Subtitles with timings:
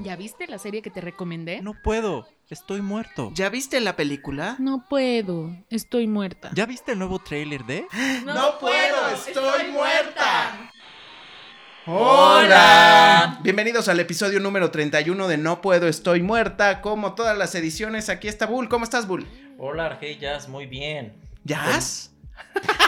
[0.00, 1.60] ¿Ya viste la serie que te recomendé?
[1.60, 3.32] No puedo, estoy muerto.
[3.34, 4.54] ¿Ya viste la película?
[4.60, 6.50] No puedo, estoy muerta.
[6.54, 7.86] ¿Ya viste el nuevo tráiler de?
[8.24, 10.70] No puedo, estoy muerta.
[11.86, 13.40] Hola.
[13.42, 16.80] Bienvenidos al episodio número 31 de No puedo, estoy muerta.
[16.80, 18.68] Como todas las ediciones, aquí está Bull.
[18.68, 19.26] ¿Cómo estás, Bull?
[19.58, 21.14] Hola, Argellas, muy bien.
[21.44, 22.12] ¿Yas?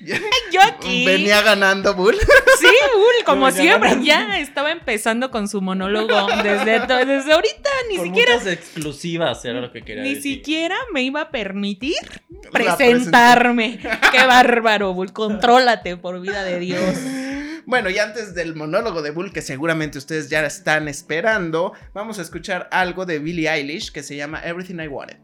[0.52, 1.04] Yo aquí.
[1.04, 2.16] Venía ganando Bull.
[2.58, 4.06] Sí, Bull, como siempre, ganando.
[4.06, 6.26] ya estaba empezando con su monólogo.
[6.42, 8.36] Desde, desde ahorita ni Con siquiera.
[8.50, 10.36] exclusivas era lo que quería Ni decir.
[10.38, 11.94] siquiera me iba a permitir
[12.44, 13.78] La presentarme.
[14.10, 15.12] Qué bárbaro, Bull.
[15.12, 16.82] Contrólate, por vida de Dios.
[17.68, 22.22] Bueno, y antes del monólogo de Bull, que seguramente ustedes ya están esperando, vamos a
[22.22, 25.16] escuchar algo de Billie Eilish que se llama Everything I Wanted.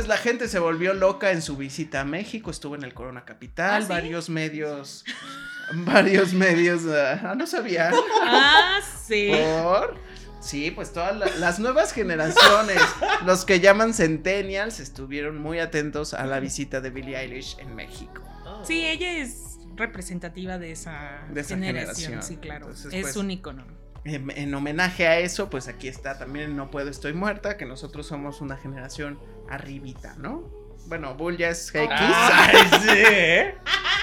[0.00, 3.26] Pues la gente se volvió loca en su visita a México, estuvo en el Corona
[3.26, 3.88] Capital, ¿Ah, sí?
[3.90, 5.04] varios medios,
[5.74, 7.90] varios medios, ah, no sabía.
[8.22, 9.30] Ah, sí.
[9.62, 9.98] Por...
[10.40, 12.80] Sí, pues todas la- las nuevas generaciones,
[13.26, 18.22] los que llaman centennials, estuvieron muy atentos a la visita de Billie Eilish en México.
[18.64, 22.22] Sí, ella es representativa de esa, De esa generación, generación.
[22.22, 22.68] sí, claro.
[22.68, 23.66] Entonces, es pues, un icono.
[24.04, 28.06] En, en homenaje a eso, pues aquí está también No Puedo Estoy Muerta, que nosotros
[28.06, 29.18] somos una generación
[29.50, 30.48] arribita, ¿no?
[30.86, 31.88] Bueno, Bull ya es X.
[31.90, 33.54] Ay, sí, ¿eh?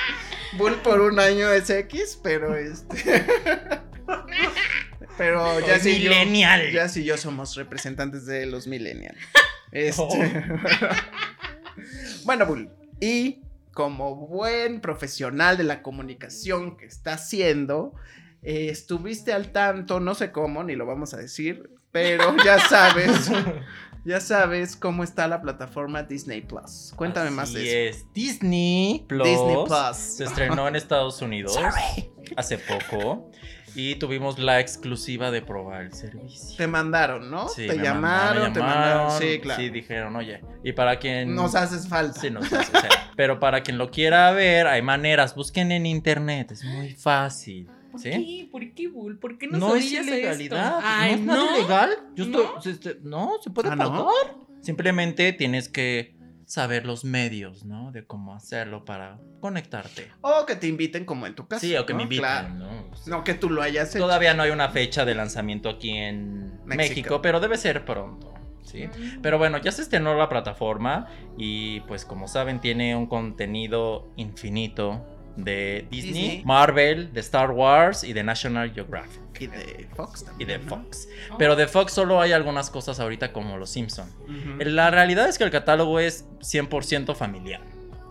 [0.57, 3.25] Bull por un año es X, pero este.
[5.17, 5.83] pero ya yo.
[5.83, 6.71] millennial.
[6.71, 9.17] Ya sí yo somos representantes de los millennials.
[9.71, 10.01] Este.
[10.01, 10.15] Oh.
[12.23, 12.69] bueno, Bull.
[12.99, 13.41] Y
[13.73, 17.93] como buen profesional de la comunicación que está haciendo,
[18.41, 23.29] eh, estuviste al tanto, no sé cómo, ni lo vamos a decir, pero ya sabes.
[24.07, 26.93] Ya sabes cómo está la plataforma Disney Plus.
[26.95, 27.97] Cuéntame más de eso.
[27.97, 28.13] es.
[28.13, 29.97] Disney Plus, Disney Plus.
[29.97, 31.59] se estrenó en Estados Unidos
[32.37, 33.29] hace poco
[33.75, 36.55] y tuvimos la exclusiva de probar el servicio.
[36.55, 37.49] Te mandaron, ¿no?
[37.49, 39.19] Sí, te me llamaron, mandaron, me te mandaron.
[39.19, 39.61] Sí, claro.
[39.61, 41.35] Sí, dijeron, oye, y para quien...
[41.35, 42.17] Nos haces falta.
[42.17, 45.85] Sí, nos hace, o sea, pero para quien lo quiera ver, hay maneras, busquen en
[45.85, 47.69] internet, es muy fácil.
[47.97, 48.09] ¿Por ¿Sí?
[48.11, 48.49] qué?
[48.51, 49.19] ¿Por qué, Bull?
[49.19, 50.77] ¿por qué nos No es ilegalidad.
[50.77, 50.79] esto?
[50.83, 51.89] Ay, no es nada ilegal.
[52.15, 52.61] Yo estoy, ¿No?
[52.61, 53.89] se- se- no, se puede Ah, ¿no?
[53.89, 54.35] pagar.
[54.61, 56.15] Simplemente tienes que
[56.45, 57.91] saber los medios, ¿no?
[57.91, 60.09] De cómo hacerlo para conectarte.
[60.21, 61.59] O que te inviten como en tu casa.
[61.59, 61.97] Sí, o que ¿no?
[61.97, 62.49] me inviten, Claro.
[62.53, 62.91] ¿no?
[63.07, 63.99] No que tú lo hayas hecho.
[64.03, 66.75] Todavía no hay una fecha de lanzamiento aquí en México.
[66.75, 68.33] México, pero debe ser pronto.
[68.63, 68.89] ¿sí?
[69.21, 71.07] Pero bueno, ya se estrenó la plataforma
[71.37, 75.05] y pues como saben tiene un contenido infinito
[75.37, 76.43] de Disney, Disney.
[76.45, 80.49] Marvel, de Star Wars y de National Geographic Y de Fox y también.
[80.49, 80.69] de ¿no?
[80.69, 81.07] Fox.
[81.31, 81.37] Oh.
[81.37, 84.09] Pero de Fox solo hay algunas cosas ahorita como Los Simpson.
[84.59, 87.61] La realidad es que el catálogo es 100% familiar.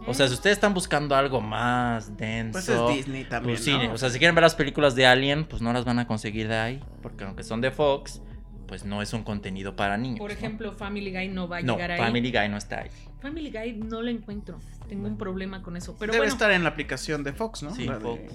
[0.08, 3.56] O sea, si ustedes están buscando algo más denso, Pues es Disney también.
[3.58, 6.06] pues o sea, si quieren ver las películas de Alien, pues no las van a
[6.06, 8.22] conseguir de ahí, porque aunque son de Fox,
[8.66, 10.18] pues no es un contenido para niños.
[10.18, 10.36] Por ¿no?
[10.36, 11.98] ejemplo, Family Guy no va a no, llegar ahí.
[11.98, 12.90] Family Guy no está ahí.
[13.20, 14.58] Family Guy no lo encuentro.
[14.88, 15.96] Tengo un problema con eso.
[15.98, 17.74] Pero Debe bueno, estar en la aplicación de Fox, ¿no?
[17.74, 18.34] Sí, La de- Fox.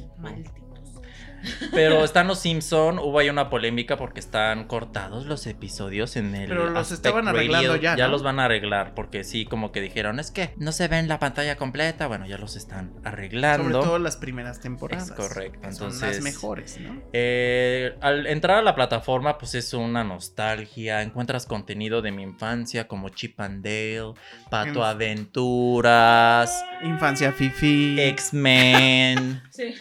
[1.72, 6.48] Pero están los Simpson, hubo ahí una polémica porque están cortados los episodios en el
[6.50, 8.12] Pero los estaban arreglando ya, Ya ¿no?
[8.12, 11.08] los van a arreglar porque sí, como que dijeron, es que no se ve en
[11.08, 13.64] la pantalla completa, bueno, ya los están arreglando.
[13.72, 15.10] Sobre todo las primeras temporadas.
[15.10, 17.02] Es correcto, que son entonces- las mejores, ¿no?
[17.14, 21.02] Eh, al entrar a la plataforma, pues es una nostalgia.
[21.02, 24.14] Encuentras contenido de mi infancia como Chip and Dale,
[24.50, 28.00] Pato Inf- Aventuras, Infancia Fifi.
[28.00, 29.42] X-Men.
[29.52, 29.74] Sí.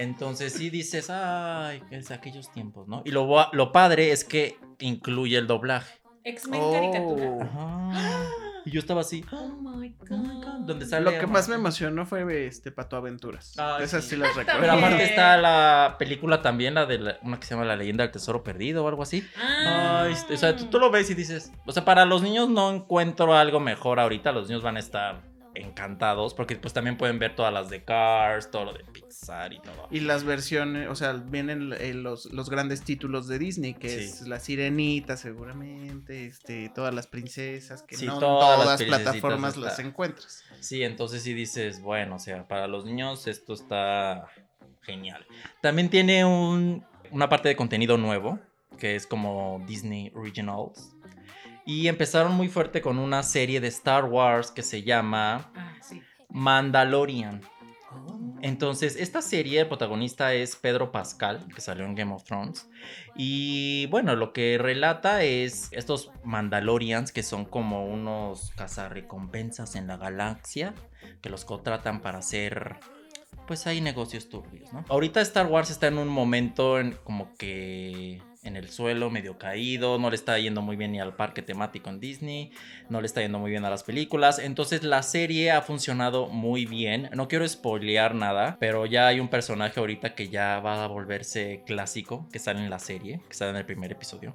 [0.00, 3.02] Entonces sí dices, ay, es de aquellos tiempos, ¿no?
[3.04, 6.00] Y lo, lo padre es que incluye el doblaje.
[6.24, 6.72] X-Men Oh.
[6.72, 7.36] caricatura.
[7.42, 8.26] Ajá.
[8.66, 9.70] Y yo estaba así, Oh my
[10.10, 10.44] oh my god.
[10.44, 11.10] God, donde sale.
[11.10, 13.54] Lo que más me emocionó fue este Pato Aventuras.
[13.58, 14.10] Ay, Esas sí.
[14.10, 14.60] sí las recuerdo.
[14.60, 18.04] Pero aparte está la película también, la de la- una que se llama La leyenda
[18.04, 19.26] del tesoro perdido o algo así.
[19.42, 20.02] Ah.
[20.04, 22.70] Ay, o sea, tú, tú lo ves y dices, o sea, para los niños no
[22.70, 25.22] encuentro algo mejor ahorita, los niños van a estar
[25.60, 29.60] encantados porque pues también pueden ver todas las de Cars, todo lo de Pixar y
[29.60, 29.86] todo.
[29.90, 33.96] Y las versiones, o sea, vienen eh, los, los grandes títulos de Disney, que Sí.
[34.04, 38.76] es La Sirenita seguramente, este, todas las princesas, que Sí, no todas las todas las
[38.78, 39.66] princesitas plataformas está.
[39.66, 40.44] las encuentras.
[40.60, 44.26] Sí, entonces sí dices, bueno, o sea, para los niños esto está
[44.82, 45.26] genial.
[45.60, 48.38] También tiene un, una parte de contenido nuevo,
[48.78, 50.94] que es como Disney Originals.
[51.66, 56.02] Y empezaron muy fuerte con una serie de Star Wars que se llama Ah, sí.
[56.28, 57.42] Mandalorian.
[58.42, 62.68] Entonces, esta serie, el protagonista es Pedro Pascal, que salió en Game of Thrones.
[63.16, 69.96] Y bueno, lo que relata es estos Mandalorians, que son como unos cazarrecompensas en la
[69.96, 70.74] galaxia,
[71.20, 72.76] que los contratan para hacer
[73.46, 74.84] pues hay negocios turbios, ¿no?
[74.88, 79.98] Ahorita Star Wars está en un momento en como que en el suelo, medio caído,
[79.98, 82.50] no le está yendo muy bien ni al parque temático en Disney,
[82.88, 86.64] no le está yendo muy bien a las películas, entonces la serie ha funcionado muy
[86.64, 90.88] bien, no quiero spoilear nada, pero ya hay un personaje ahorita que ya va a
[90.88, 94.32] volverse clásico, que sale en la serie, que sale en el primer episodio.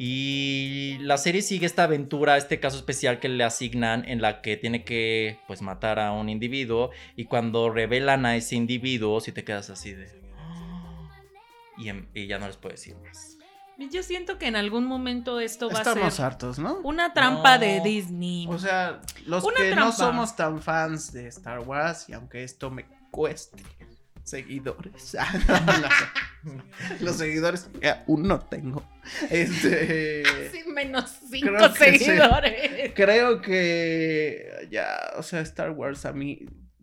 [0.00, 4.56] Y la serie sigue esta aventura, este caso especial que le asignan en la que
[4.56, 6.90] tiene que pues matar a un individuo.
[7.16, 10.27] Y cuando revelan a ese individuo si te quedas así de
[11.78, 13.36] y, em- y ya no les puedo decir más.
[13.92, 16.78] Yo siento que en algún momento esto va a Estamos ser hartos, ¿no?
[16.80, 17.60] una trampa No.
[17.64, 18.46] de Disney.
[18.48, 22.70] O sea, los Una que no somos tan fans de Star Wars, y aunque esto
[22.72, 23.62] me cueste
[24.24, 25.16] seguidores,
[27.00, 28.82] los seguidores que aún no tengo,
[29.30, 32.04] este, Sí, menos cinco Creo que sí.
[32.04, 32.92] seguidores.
[32.94, 36.40] creo que ya, o sea, Star Wars a mí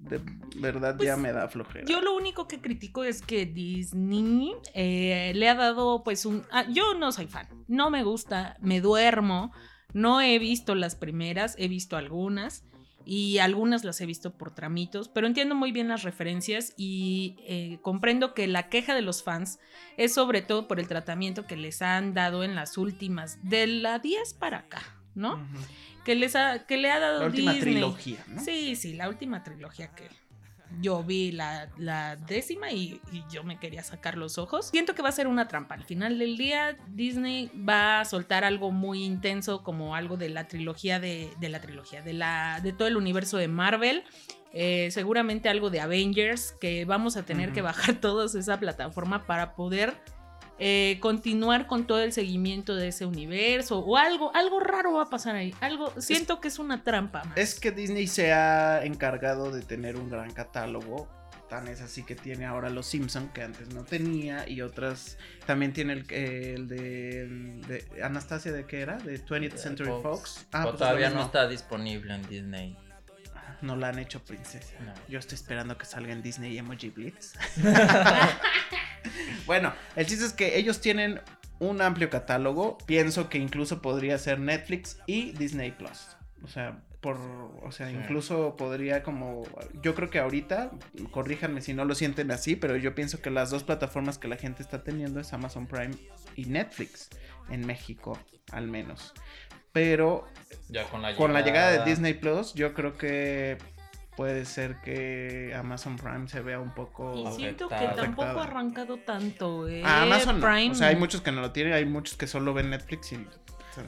[0.09, 0.21] de
[0.57, 1.85] verdad ya Pues, me da flojera.
[1.85, 6.43] Yo lo único que critico es que Disney eh, le ha dado pues un...
[6.51, 9.51] ah, yo no soy fan, no me gusta, me duermo,
[9.93, 12.63] no he visto las primeras, he visto algunas
[13.05, 17.77] y algunas las he visto por tramitos, pero entiendo muy bien las referencias y eh,
[17.81, 19.59] comprendo que la queja de los fans
[19.95, 23.99] es sobre todo por el tratamiento que les han dado en las últimas, de la
[23.99, 24.81] 10 para acá,
[25.13, 25.39] ¿no?
[26.05, 27.73] Que, les ha, que le ha dado La última Disney.
[27.73, 28.41] trilogía, ¿no?
[28.41, 30.07] Sí, sí, la última trilogía que
[30.81, 34.67] yo vi la, la décima y, y yo me quería sacar los ojos.
[34.67, 35.75] Siento que va a ser una trampa.
[35.75, 40.47] Al final del día, Disney va a soltar algo muy intenso como algo de la
[40.47, 44.03] trilogía de, de la trilogía, de, la, de todo el universo de Marvel.
[44.53, 49.53] Eh, seguramente algo de Avengers, que vamos a tener que bajar todos esa plataforma para
[49.55, 49.93] poder
[50.57, 55.09] eh, continuar con todo el seguimiento de ese universo o algo, algo raro va a
[55.09, 55.53] pasar ahí.
[55.59, 57.23] Algo, siento que es una trampa.
[57.25, 57.37] más.
[57.37, 61.09] Es que Disney se ha encargado de tener un gran catálogo.
[61.49, 65.73] Tan es así que tiene ahora los Simpson que antes no tenía y otras también
[65.73, 67.27] tiene el, el de,
[67.67, 70.01] de Anastasia de qué era de 20th Century Fox.
[70.03, 70.47] Fox.
[70.47, 72.77] O pues es todavía no está disponible en Disney.
[73.61, 74.73] No la han hecho princesa.
[74.83, 74.93] No.
[75.07, 77.33] Yo estoy esperando que salga en Disney Emoji Blitz.
[79.45, 81.21] bueno, el chiste es que ellos tienen
[81.59, 82.77] un amplio catálogo.
[82.85, 86.15] Pienso que incluso podría ser Netflix y Disney Plus.
[86.43, 87.17] O sea, por,
[87.63, 87.95] o sea, Sí.
[87.95, 89.43] incluso podría como,
[89.81, 90.71] yo creo que ahorita,
[91.11, 94.37] corríjanme si no lo sienten así, pero yo pienso que las dos plataformas que la
[94.37, 95.95] gente está teniendo es Amazon Prime
[96.35, 97.09] y Netflix
[97.49, 98.19] en México,
[98.51, 99.13] al menos.
[99.71, 100.27] Pero
[100.69, 103.57] Ya con la con la llegada de Disney Plus, yo creo que
[104.15, 107.13] puede ser que Amazon Prime se vea un poco.
[107.15, 109.67] Y siento que tampoco ha arrancado tanto.
[109.67, 109.81] Eh.
[109.85, 110.45] Ah, Amazon no.
[110.45, 110.71] Prime.
[110.71, 113.27] O sea, hay muchos que no lo tienen, hay muchos que solo ven Netflix y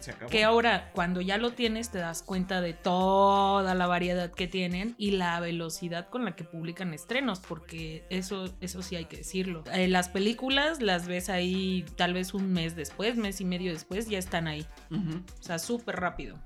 [0.01, 0.29] se, acabó.
[0.29, 4.95] Que ahora, cuando ya lo tienes, te das cuenta de toda la variedad que tienen
[4.97, 9.63] y la velocidad con la que publican estrenos, porque eso, eso sí hay que decirlo.
[9.73, 14.09] Eh, las películas las ves ahí tal vez un mes después, mes y medio después,
[14.09, 14.65] ya están ahí.
[14.91, 16.37] O sea, súper rápido.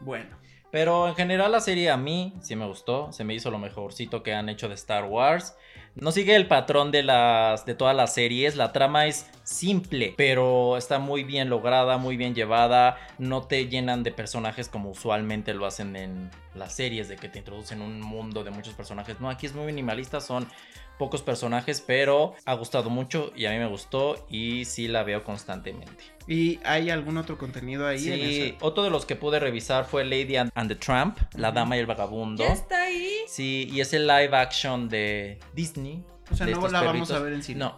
[0.00, 0.36] Bueno,
[0.74, 4.24] Pero en general la serie a mí sí me gustó, se me hizo lo mejorcito
[4.24, 5.56] que han hecho de Star Wars.
[5.94, 10.76] No sigue el patrón de las de todas las series, la trama es simple, pero
[10.76, 15.64] está muy bien lograda, muy bien llevada, no te llenan de personajes como usualmente lo
[15.64, 19.20] hacen en las series de que te introducen un mundo de muchos personajes.
[19.20, 20.48] No, aquí es muy minimalista, son
[20.98, 25.24] pocos personajes, pero ha gustado mucho y a mí me gustó y sí la veo
[25.24, 26.04] constantemente.
[26.26, 27.98] ¿y hay algún otro contenido ahí?
[27.98, 28.56] en Sí, ese?
[28.62, 31.52] otro de los que pude revisar fue Lady and, the Tramp, La.
[31.52, 32.42] Dama y el Vagabundo.
[32.42, 33.10] Ya está ahí.
[33.28, 36.02] Sí, y es el live action de Disney.
[36.30, 37.58] O sea, no la vamos a ver en cine.
[37.58, 37.76] No.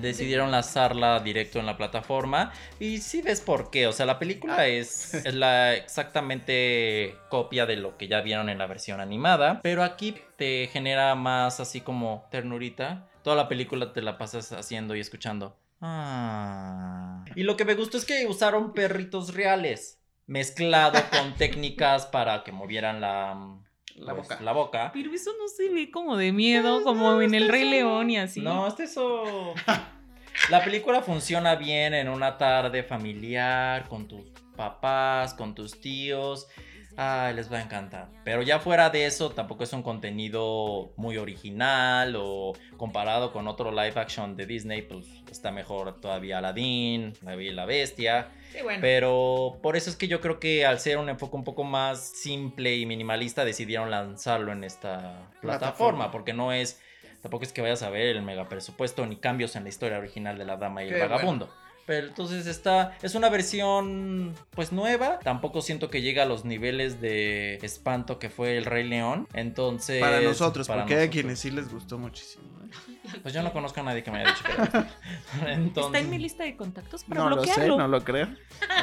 [0.00, 2.52] Decidieron lanzarla directo en la plataforma.
[2.78, 3.86] Y sí ves por qué.
[3.86, 4.66] O sea, la película Ah.
[4.66, 9.60] es, es la exactamente copia de lo que ya vieron en la versión animada.
[9.62, 13.08] Pero aquí te genera más así como ternurita.
[13.22, 15.56] Toda la película te la pasas haciendo y escuchando.
[15.80, 17.24] Ah.
[17.34, 19.98] Y lo que me gustó es que usaron perritos reales.
[20.26, 23.58] Mezclado con técnicas para que movieran la,
[23.96, 24.40] La pues, boca.
[24.42, 24.90] la boca.
[24.92, 28.40] Pero eso no se ve como de miedo, como en el Rey León y así.
[28.40, 29.54] No, este eso.
[30.50, 34.22] La película funciona bien en una tarde familiar, con tus
[34.56, 36.48] papás, con tus tíos.
[36.96, 38.08] Ay, les va a encantar.
[38.24, 43.70] Pero ya fuera de eso, tampoco es un contenido muy original o comparado con otro
[43.70, 48.28] live action de Disney, pues está mejor todavía Aladdin, La Bella y la Bestia.
[48.52, 48.80] Sí, bueno.
[48.82, 52.00] Pero por eso es que yo creo que al ser un enfoque un poco más
[52.00, 56.10] simple y minimalista decidieron lanzarlo en esta plataforma, Plataforma.
[56.10, 56.80] porque no es
[57.22, 60.36] tampoco es que vayas a ver el mega presupuesto ni cambios en la historia original
[60.36, 61.48] de la dama y el vagabundo.
[61.92, 65.18] Pero entonces está, es una versión pues nueva.
[65.18, 69.28] Tampoco siento que llegue a los niveles de espanto que fue el Rey León.
[69.34, 70.00] Entonces...
[70.00, 72.44] Para nosotros, para porque hay quienes sí les gustó muchísimo.
[72.64, 72.98] ¿eh?
[73.22, 75.84] Pues yo no conozco a nadie que me haya dicho que Entonces...
[75.92, 77.76] Está en mi lista de contactos para No lo sé, bloquearlo.
[77.76, 78.28] no lo creo.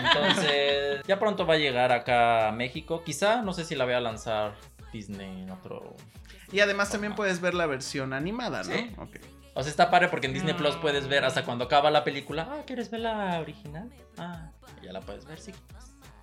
[0.06, 3.02] Entonces, ya pronto va a llegar acá a México.
[3.04, 4.54] Quizá, no sé si la voy a lanzar
[4.94, 5.96] Disney en otro.
[6.52, 8.72] Y además también puedes ver la versión animada, ¿no?
[8.72, 8.92] Sí.
[8.98, 9.16] Ok.
[9.60, 10.54] O sea, está padre porque en Disney.
[10.54, 12.48] Plus puedes ver hasta cuando acaba la película.
[12.50, 13.90] Ah, ¿quieres ver la original?
[14.18, 14.52] Ah,
[14.82, 15.52] ya la puedes ver, sí.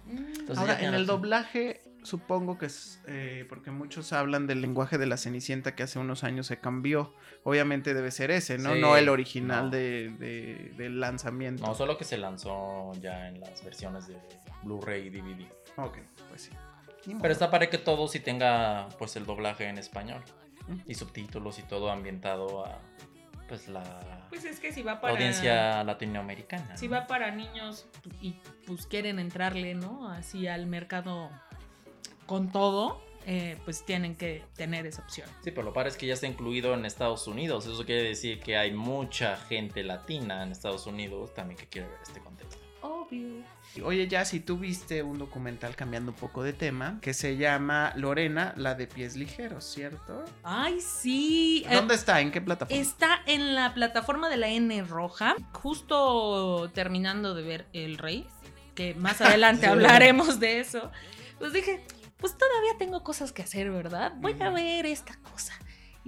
[0.09, 1.07] Entonces, Ahora, en el opción.
[1.07, 5.99] doblaje, supongo que es eh, porque muchos hablan del lenguaje de la Cenicienta que hace
[5.99, 7.13] unos años se cambió.
[7.43, 8.75] Obviamente debe ser ese, ¿no?
[8.75, 9.71] Sí, no el original no.
[9.71, 11.67] de, de- del lanzamiento.
[11.67, 14.17] No, solo que se lanzó ya en las versiones de
[14.63, 15.47] Blu-ray y DVD.
[15.77, 16.51] Ok, pues sí.
[17.21, 20.23] Pero está padre que todo sí tenga pues el doblaje en español.
[20.87, 22.81] Y subtítulos y todo ambientado a
[23.49, 25.15] pues la Pues es que si va para.
[25.15, 26.77] audiencia latinoamericana.
[26.77, 27.87] Si va para niños
[28.21, 28.37] y
[28.67, 30.09] pues quieren entrarle, ¿no?
[30.11, 31.31] Así al mercado
[32.27, 35.29] con todo, eh, pues tienen que tener esa opción.
[35.43, 37.67] Sí, pero lo padre es que ya está incluido en Estados Unidos.
[37.67, 41.99] Eso quiere decir que hay mucha gente latina en Estados Unidos también que quiere ver
[42.03, 42.57] este contexto.
[42.83, 43.43] Obvio.
[43.85, 47.93] Oye, ya si tú viste un documental cambiando un poco de tema, que se llama
[47.97, 50.25] Lorena, la de pies ligeros, ¿cierto?
[50.43, 51.65] Ay, sí.
[51.69, 52.21] eh, ¿Dónde está?
[52.21, 52.81] ¿En qué plataforma?
[52.81, 58.27] Está en la plataforma de la N roja, justo terminando de ver El Rey,
[58.75, 60.91] que más adelante hablaremos de eso.
[61.39, 61.85] Pues dije,
[62.17, 64.13] pues todavía tengo cosas que hacer, ¿verdad?
[64.17, 65.53] Voy a ver esta cosa.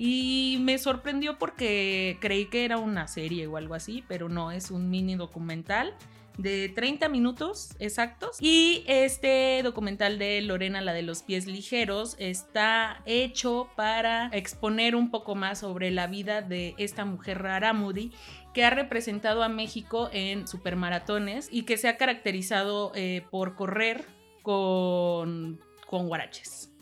[0.01, 4.71] Y me sorprendió porque creí que era una serie o algo así, pero no, es
[4.71, 5.95] un mini documental
[6.39, 8.39] de 30 minutos exactos.
[8.41, 15.11] Y este documental de Lorena, la de los pies ligeros, está hecho para exponer un
[15.11, 18.13] poco más sobre la vida de esta mujer rara, Moody,
[18.55, 24.07] que ha representado a México en supermaratones y que se ha caracterizado eh, por correr
[24.43, 25.59] con,
[25.91, 26.73] guaraches.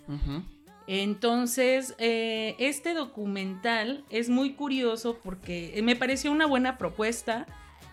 [0.87, 7.47] Entonces, eh, este documental es muy curioso porque me pareció una buena propuesta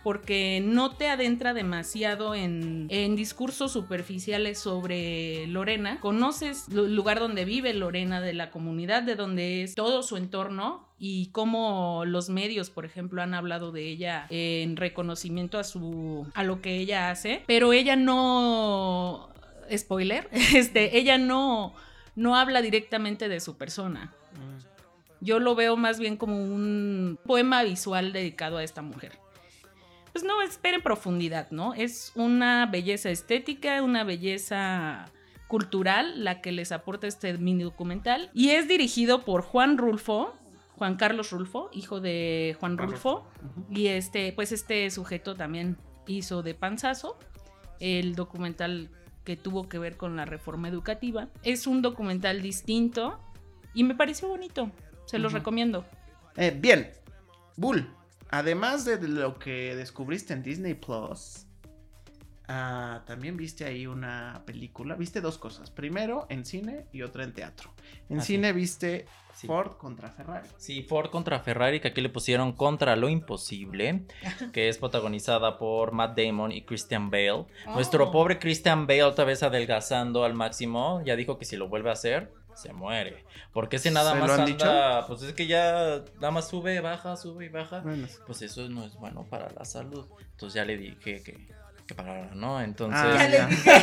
[0.03, 5.99] porque no te adentra demasiado en, en discursos superficiales sobre Lorena.
[6.01, 10.89] Conoces el lugar donde vive Lorena, de la comunidad, de donde es todo su entorno
[10.99, 16.43] y cómo los medios, por ejemplo, han hablado de ella en reconocimiento a su a
[16.43, 19.29] lo que ella hace, pero ella no
[19.73, 21.73] spoiler, este, ella no
[22.15, 24.13] no habla directamente de su persona.
[25.21, 29.17] Yo lo veo más bien como un poema visual dedicado a esta mujer.
[30.11, 31.73] Pues no esperen profundidad, ¿no?
[31.73, 35.05] Es una belleza estética, una belleza
[35.47, 38.29] cultural la que les aporta este mini documental.
[38.33, 40.33] Y es dirigido por Juan Rulfo,
[40.77, 43.27] Juan Carlos Rulfo, hijo de Juan Juan Rulfo.
[43.69, 45.77] Y este, pues este sujeto también
[46.07, 47.17] hizo de panzazo
[47.79, 48.89] el documental
[49.23, 51.29] que tuvo que ver con la reforma educativa.
[51.43, 53.19] Es un documental distinto
[53.73, 54.71] y me pareció bonito.
[55.05, 55.85] Se los recomiendo.
[56.35, 56.91] Eh, bien,
[57.57, 57.87] Bull,
[58.29, 61.45] además de lo que descubriste en Disney Plus,
[62.47, 64.95] ah, también viste ahí una película.
[64.95, 65.69] Viste dos cosas.
[65.71, 67.71] Primero en cine y otra en teatro.
[68.09, 69.47] En cine viste Sí.
[69.47, 70.47] Ford contra Ferrari.
[70.57, 74.03] Sí, Ford contra Ferrari, que aquí le pusieron contra lo imposible,
[74.53, 77.45] que es protagonizada por Matt Damon y Christian Bale.
[77.65, 78.11] Nuestro Oh.
[78.11, 81.93] pobre Christian Bale, otra vez adelgazando al máximo, ya dijo que si lo vuelve a
[81.93, 83.25] hacer, se muere.
[83.51, 86.79] Porque ese nada ¿Se más lo han anda, pues es que ya nada más sube,
[86.81, 87.79] baja, sube y baja.
[87.79, 90.05] Bueno, Pues eso no es bueno para la salud.
[90.31, 91.47] Entonces ya le dije que,
[91.87, 92.61] que parara, ¿no?
[92.61, 92.99] Entonces...
[93.03, 93.47] Ah, Ya ya.
[93.47, 93.71] le dije.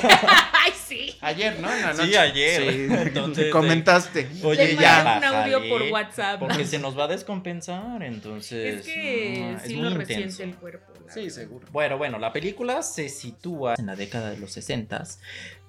[0.53, 1.17] Ay, sí.
[1.21, 1.73] Ayer, ¿no?
[1.73, 2.63] En la Sí, ayer.
[2.63, 4.29] Sí, Entonces, comentaste.
[4.43, 6.39] Oye, Le ya un audio por WhatsApp.
[6.41, 8.81] Porque se nos va a descompensar, entonces...
[8.81, 10.15] Es que no, sí muy lo intenso.
[10.21, 10.93] resiente el cuerpo.
[11.09, 11.35] Sí, verdad.
[11.35, 11.67] seguro.
[11.73, 15.05] Bueno, bueno, la película se sitúa en la década de los 60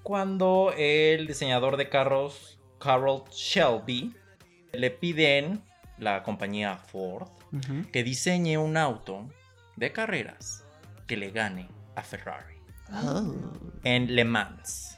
[0.04, 4.14] cuando el diseñador de carros Carroll Shelby
[4.74, 5.62] le piden
[6.00, 7.28] la compañía Ford
[7.92, 9.30] que diseñe un auto
[9.76, 10.64] de carreras
[11.08, 12.56] que le gane a Ferrari
[12.94, 13.34] Oh.
[13.84, 14.98] en Le Mans.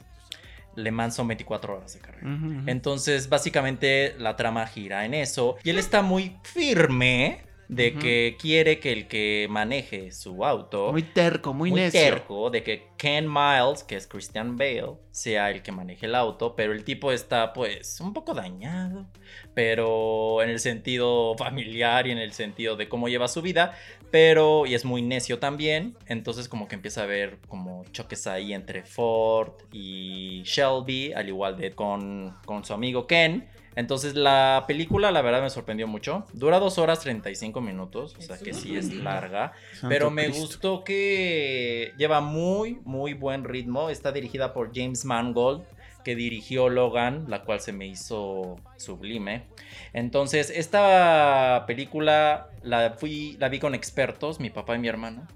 [0.74, 2.26] Le Mans son 24 horas de carrera.
[2.66, 5.56] Entonces, básicamente la trama gira en eso.
[5.62, 11.02] Y él está muy firme de que quiere que el que maneje su auto, Muy
[11.02, 12.00] terco, muy, muy necio.
[12.00, 16.54] terco, de que Ken Miles, que es Christian Bale, sea el que maneje el auto.
[16.56, 19.06] Pero el tipo está, pues, un poco dañado.
[19.54, 23.74] Pero en el sentido familiar y en el sentido de cómo lleva su vida.
[24.10, 25.96] Pero, y es muy necio también.
[26.06, 31.56] Entonces, como que empieza a haber como choques ahí entre Ford y Shelby, al igual
[31.56, 33.48] de con, con su amigo Ken.
[33.76, 36.26] Entonces la película la verdad me sorprendió mucho.
[36.32, 39.52] Dura 2 horas 35 minutos, o sea que sí es larga.
[39.72, 40.40] Santo Pero me Cristo.
[40.40, 43.90] gustó que lleva muy, muy buen ritmo.
[43.90, 45.64] Está dirigida por James Mangold,
[46.04, 49.44] que dirigió Logan, la cual se me hizo sublime.
[49.92, 55.26] Entonces, esta película la, fui, la vi con expertos, mi papá y mi hermano.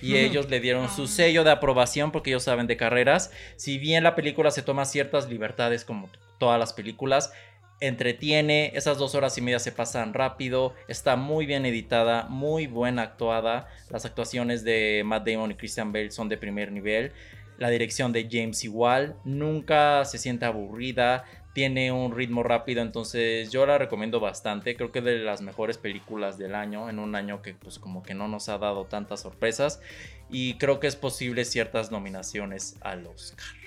[0.00, 3.30] Y ellos le dieron su sello de aprobación porque ellos saben de carreras.
[3.54, 7.32] Si bien la película se toma ciertas libertades como todas las películas,
[7.82, 13.02] entretiene, esas dos horas y media se pasan rápido, está muy bien editada, muy buena
[13.02, 17.10] actuada, las actuaciones de Matt Damon y Christian Bale son de primer nivel,
[17.58, 21.24] la dirección de James igual, nunca se siente aburrida,
[21.54, 25.76] tiene un ritmo rápido, entonces yo la recomiendo bastante, creo que es de las mejores
[25.76, 29.22] películas del año, en un año que pues como que no nos ha dado tantas
[29.22, 29.80] sorpresas
[30.30, 33.61] y creo que es posible ciertas nominaciones al Oscar.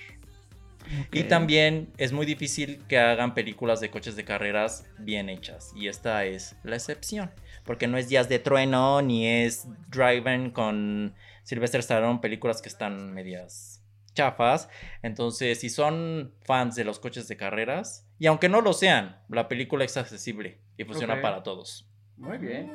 [1.11, 5.71] Y también es muy difícil que hagan películas de coches de carreras bien hechas.
[5.75, 7.31] Y esta es la excepción.
[7.63, 13.13] Porque no es Días de Trueno ni es Driven con Sylvester Stallone, películas que están
[13.13, 14.69] medias chafas.
[15.03, 19.47] Entonces, si son fans de los coches de carreras, y aunque no lo sean, la
[19.47, 21.87] película es accesible y funciona para todos.
[22.17, 22.71] Muy bien.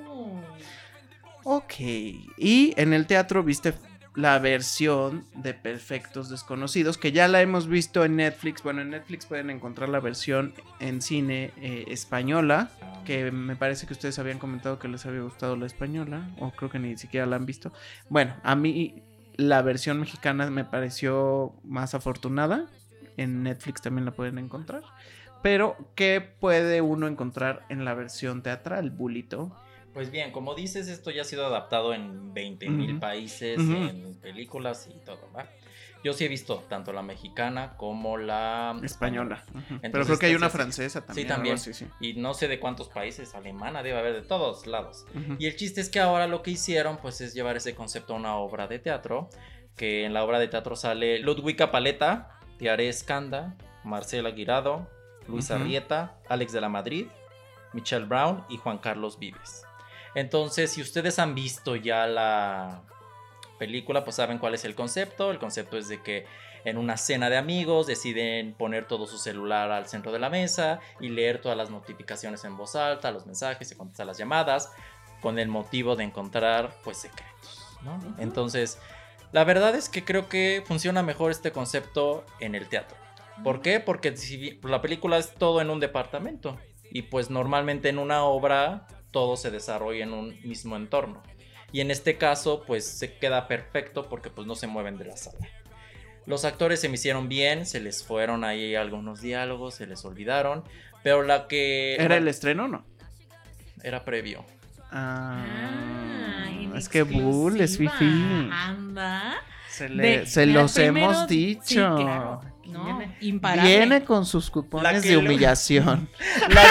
[1.44, 1.74] Ok.
[1.80, 3.72] Y en el teatro viste
[4.14, 8.62] la versión de Perfectos Desconocidos, que ya la hemos visto en Netflix.
[8.62, 12.70] Bueno, en Netflix pueden encontrar la versión en cine eh, española,
[13.04, 16.70] que me parece que ustedes habían comentado que les había gustado la española, o creo
[16.70, 17.72] que ni siquiera la han visto.
[18.08, 19.02] Bueno, a mí
[19.36, 22.66] la versión mexicana me pareció más afortunada.
[23.16, 24.82] En Netflix también la pueden encontrar.
[25.42, 29.56] Pero, ¿qué puede uno encontrar en la versión teatral, Bulito?
[29.92, 33.73] Pues bien, como dices, esto ya ha sido adaptado en 20 mil países, Ujú.
[33.73, 35.47] en películas y todo, ¿va?
[36.02, 39.44] Yo sí he visto tanto la mexicana como la Española.
[39.52, 41.26] Pero Entonces, creo que hay una francesa también.
[41.26, 41.54] sí, también.
[41.56, 41.87] así, sí.
[42.00, 45.04] Y no sé de cuántos países, alemana debe haber de todos lados.
[45.38, 48.16] Y el chiste es que ahora lo que hicieron pues es llevar ese concepto a
[48.16, 49.28] una obra de teatro,
[49.76, 54.88] que en la obra de teatro sale Ludwika Paleta, Tiare Escanda, Marcela Guirado,
[55.28, 55.50] Luis.
[55.50, 57.06] Arrieta, Alex de la Madrid,
[57.75, 59.64] Michelle Brown y Juan Carlos Vives.
[60.14, 62.82] Entonces, si ustedes han visto ya la
[63.58, 65.30] película, pues saben cuál es el concepto.
[65.30, 66.26] El concepto es de que
[66.64, 70.80] en una cena de amigos deciden poner todo su celular al centro de la mesa
[71.00, 74.73] y leer todas las notificaciones en voz alta, los mensajes y contestar las llamadas
[75.20, 77.99] con el motivo de encontrar pues secretos, ¿no?
[78.18, 78.78] Entonces,
[79.32, 82.96] la verdad es que creo que funciona mejor este concepto en el teatro.
[83.44, 83.80] ¿Por qué?
[83.80, 84.14] Porque
[84.62, 86.58] la película es todo en un departamento
[86.90, 91.23] y pues normalmente en una obra todo se desarrolla en un mismo entorno.
[91.73, 95.16] Y en este caso pues se queda perfecto porque pues no se mueven de la
[95.16, 95.38] sala.
[96.26, 100.64] Los actores se me hicieron bien, se les fueron ahí algunos diálogos, se les olvidaron,
[101.02, 102.84] pero la que ¿Era el estreno o no?
[103.82, 104.44] era previo.
[104.92, 105.44] Ah,
[106.73, 108.49] Ah, es que Bull es fifi.
[108.52, 109.34] Anda.
[109.68, 111.62] Se, De- le- se mira, los primero- hemos dicho.
[111.64, 112.40] Sí, claro.
[112.66, 112.99] No,
[113.62, 116.08] Viene- con sus cupones que de lo- humillación.
[116.49, 116.62] La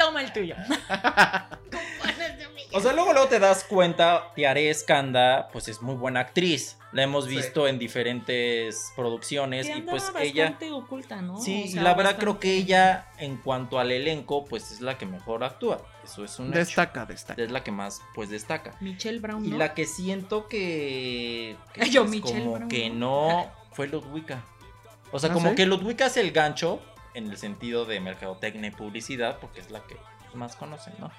[0.00, 0.56] Toma el tuyo.
[2.72, 6.76] O sea, luego, luego te das cuenta, Tiare Escanda, pues es muy buena actriz.
[6.92, 7.30] La hemos Sí.
[7.36, 10.44] visto en diferentes producciones y pues ella...
[10.50, 11.40] bastante oculta, ¿no?
[11.40, 14.80] Sí, O sea, la verdad bastante- creo que ella, en cuanto al elenco, pues es
[14.80, 15.82] la que mejor actúa.
[16.04, 16.58] Eso es un hecho.
[16.60, 17.42] Destaca, destaca.
[17.42, 18.76] Es la que más, pues, destaca.
[18.80, 19.58] Michelle Brown, Y ¿no?
[19.58, 21.56] la que siento que...
[21.74, 22.68] que Yo, pues, Michelle como Brown.
[22.68, 24.44] que no fue Ludwika.
[25.10, 25.56] O sea, ¿Ah, como sí?
[25.56, 26.80] que Ludwika es el gancho
[27.14, 29.96] en el sentido de mercadotecnia y publicidad, porque es la que
[30.34, 31.10] más conocen, ¿no?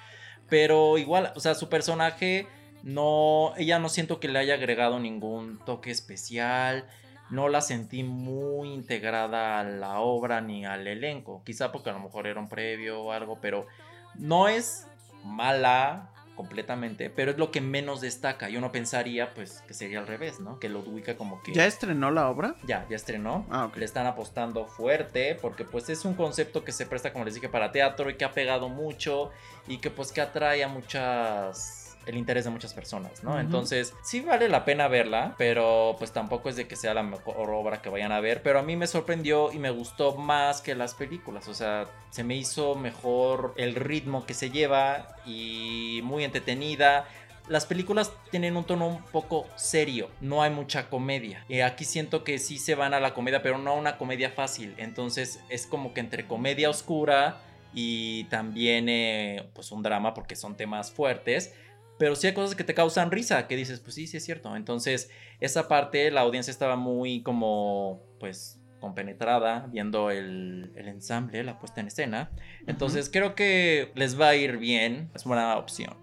[0.48, 2.46] Pero igual, o sea, su personaje
[2.82, 6.86] no, ella no siento que le haya agregado ningún toque especial,
[7.30, 12.00] no la sentí muy integrada a la obra ni al elenco, quizá porque a lo
[12.00, 13.66] mejor era un previo o algo, pero
[14.14, 14.86] no es
[15.24, 18.48] mala completamente, pero es lo que menos destaca.
[18.50, 20.58] Y uno pensaría, pues, que sería al revés, ¿no?
[20.58, 21.52] Que Ludwika como que...
[21.52, 22.54] ¿Ya estrenó la obra?
[22.64, 23.46] Ya, ya estrenó.
[23.50, 23.76] Ah, ok.
[23.76, 27.48] Le están apostando fuerte porque pues es un concepto que se presta, como les dije,
[27.48, 29.30] para teatro y que ha pegado mucho
[29.68, 33.38] y que pues que atrae a muchas el interés de muchas personas, ¿no?
[33.38, 37.50] Entonces, sí vale la pena verla, pero pues tampoco es de que sea la mejor
[37.50, 40.74] obra que vayan a ver, pero a mí me sorprendió y me gustó más que
[40.74, 46.24] las películas, o sea, se me hizo mejor el ritmo que se lleva y muy
[46.24, 47.06] entretenida.
[47.48, 51.44] Las películas tienen un tono un poco serio, no hay mucha comedia.
[51.48, 54.30] Y aquí siento que sí se van a la comedia, pero no a una comedia
[54.30, 54.74] fácil.
[54.76, 57.40] Entonces es como que entre comedia oscura
[57.74, 61.54] y también eh, pues un drama porque son temas fuertes.
[62.02, 64.56] Pero sí hay cosas que te causan risa, que dices, pues sí, sí es cierto.
[64.56, 71.60] Entonces esa parte la audiencia estaba muy como pues compenetrada viendo el, el ensamble, la
[71.60, 72.32] puesta en escena.
[72.66, 75.96] Entonces creo que les va a ir bien, es buena opción.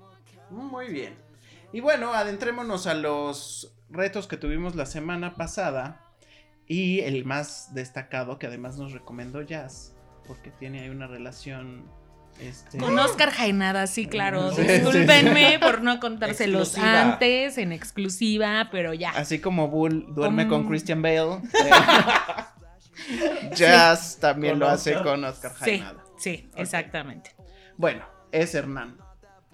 [0.49, 1.15] Muy bien.
[1.73, 6.01] Y bueno, adentrémonos a los retos que tuvimos la semana pasada.
[6.65, 11.91] Y el más destacado, que además nos recomendó Jazz, porque tiene ahí una relación.
[12.39, 14.51] Este, Con Oscar Jaenada, sí, claro.
[14.53, 17.01] Sí, Discúlpenme por no contárselos Exclusiva.
[17.01, 19.09] antes, en exclusiva, pero ya.
[19.11, 21.41] Así como Bull duerme con Christian Bale.
[23.09, 25.05] eh, Jazz también Con lo hace Oscar.
[25.05, 26.03] con Oscar Sí, Jaenada.
[26.17, 27.35] sí, exactamente.
[27.77, 28.97] Bueno, es Hernán.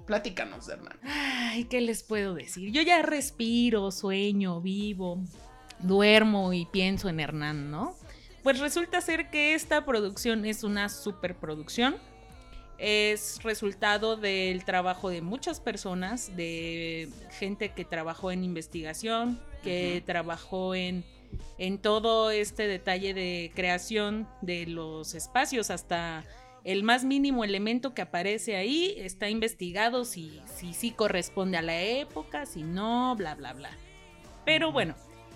[0.06, 1.00] Platícanos de Hernán.
[1.04, 2.72] Ay, ¿qué les puedo decir?
[2.72, 5.20] Yo ya respiro, sueño, vivo,
[5.80, 7.96] duermo y pienso en Hernán, ¿no?
[8.44, 11.96] Pues resulta ser que esta producción es una superproducción.
[12.78, 17.10] Es resultado del trabajo de muchas personas, de
[17.40, 21.04] gente que trabajó en investigación, que trabajó en,
[21.58, 25.70] en todo este detalle de creación de los espacios.
[25.70, 26.26] Hasta
[26.66, 31.82] el más mínimo elemento que aparece ahí está investigado si si sí corresponde a la
[31.82, 33.70] época, si no, bla, bla, bla.
[34.46, 34.96] Pero bueno,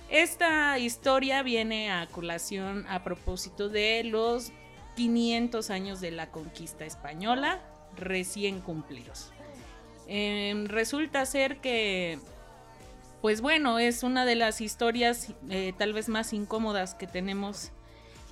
[0.09, 4.51] esta historia viene a colación a propósito de los
[4.99, 7.61] 500 años de la conquista española
[7.95, 9.31] recién cumplidos.
[10.07, 12.19] Em, resulta ser que,
[13.21, 17.71] pues bueno, es una de las historias eh, tal vez más incómodas que tenemos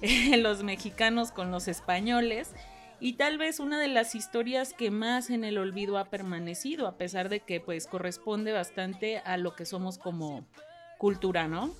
[0.38, 2.52] los mexicanos con los españoles
[3.00, 6.98] y tal vez una de las historias que más en el olvido ha permanecido, a
[6.98, 10.46] pesar de que pues corresponde bastante a lo que somos como
[10.98, 11.74] cultura, ¿no?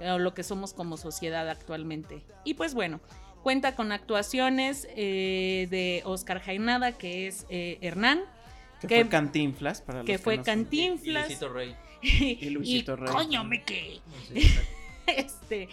[0.00, 2.24] O lo que somos como sociedad actualmente.
[2.42, 3.00] Y pues bueno,
[3.42, 8.20] cuenta con actuaciones eh, de Oscar Jaenada, que es eh, Hernán,
[8.80, 10.62] Que Que- fue Cantinflas para los que fue no saben.
[10.64, 11.26] Cantinflas.
[11.26, 11.76] Luisito Rey.
[12.02, 13.12] y, Luisito Rey.
[13.12, 14.00] coño me que
[15.06, 15.68] este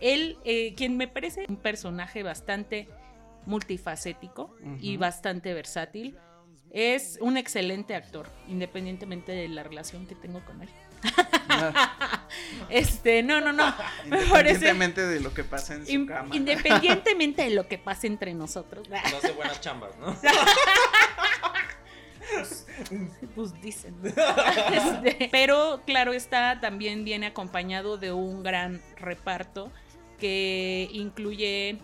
[0.00, 2.88] él eh, quien me parece un personaje bastante
[3.46, 6.16] multifacético y bastante versátil
[6.76, 10.68] es un excelente actor independientemente de la relación que tengo con él
[11.50, 12.26] Ah,
[12.70, 13.74] este no no no
[14.30, 16.34] parece Independientemente de lo que pasa en su in- cama.
[16.34, 20.16] independientemente de lo que pase entre nosotros Pues hace buenas chambas, ¿no?
[23.34, 23.94] pues dicen.
[24.04, 29.70] Este, pero claro está, también viene acompañado de un gran reparto
[30.18, 31.78] que incluye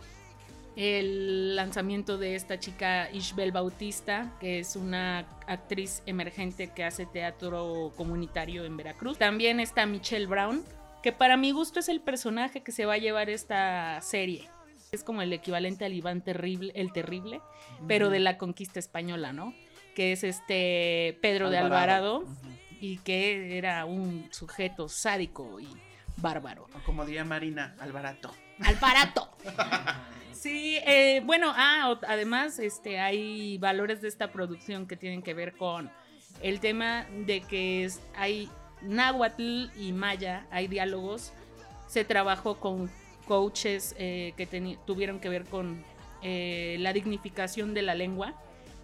[0.81, 7.93] el lanzamiento de esta chica Ishbel Bautista, que es una actriz emergente que hace teatro
[7.99, 9.19] comunitario en Veracruz.
[9.19, 10.65] También está Michelle Brown,
[11.03, 14.49] que para mi gusto es el personaje que se va a llevar esta serie.
[14.91, 17.43] Es como el equivalente al Iván Terrible, el Terrible,
[17.87, 19.53] pero de la conquista española, ¿no?
[19.95, 22.25] Que es este Pedro de Alvarado
[22.81, 25.69] y que era un sujeto sádico y
[26.17, 26.69] bárbaro.
[26.75, 28.33] O como diría Marina, Alvarato.
[28.65, 29.29] Alvarato.
[30.33, 35.53] Sí, eh, bueno, ah, además este, hay valores de esta producción que tienen que ver
[35.55, 35.91] con
[36.41, 38.49] el tema de que es- hay
[38.81, 41.35] náhuatl y maya, hay diálogos.
[41.89, 42.91] Se trabajó con
[43.27, 44.47] coaches eh, que
[44.87, 45.85] tuvieron que ver con
[46.23, 48.33] eh, la dignificación de la lengua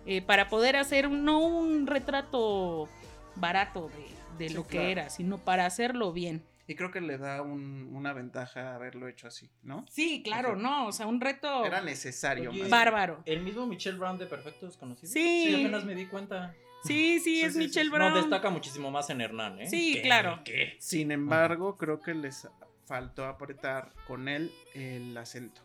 [0.05, 2.87] eh, para poder hacer no un retrato
[3.35, 3.89] barato
[4.37, 4.89] de, de Sí, lo que claro.
[4.89, 6.45] era, sino para hacerlo bien.
[6.69, 9.85] Y creo que le da un- una ventaja haberlo hecho así, ¿no?
[9.89, 12.51] Sí, claro, no, o sea, un reto Era necesario.
[12.51, 13.23] Oye, más bárbaro.
[13.25, 15.13] El mismo Michelle Brown de Perfecto Desconocido.
[15.13, 15.55] Sí.
[15.55, 16.55] apenas me di cuenta.
[16.83, 17.91] Sí, sí, Sí, es sí, Michelle sí.
[17.91, 18.13] Brown.
[18.13, 19.69] No, destaca muchísimo más en Hernán, ¿eh?
[19.71, 20.03] Sí, ¿Qué?
[20.03, 20.41] claro.
[20.45, 20.77] ¿Qué?
[20.81, 22.49] Sin embargo, creo que les
[22.85, 25.63] faltó apretar con él el acento.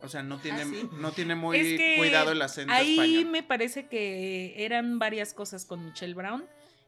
[0.00, 0.88] O sea, no tiene, Ah, sí.
[1.00, 3.26] no tiene muy Es que cuidado el acento Ahí español.
[3.32, 6.44] me parece que eran varias cosas con Michelle Brown.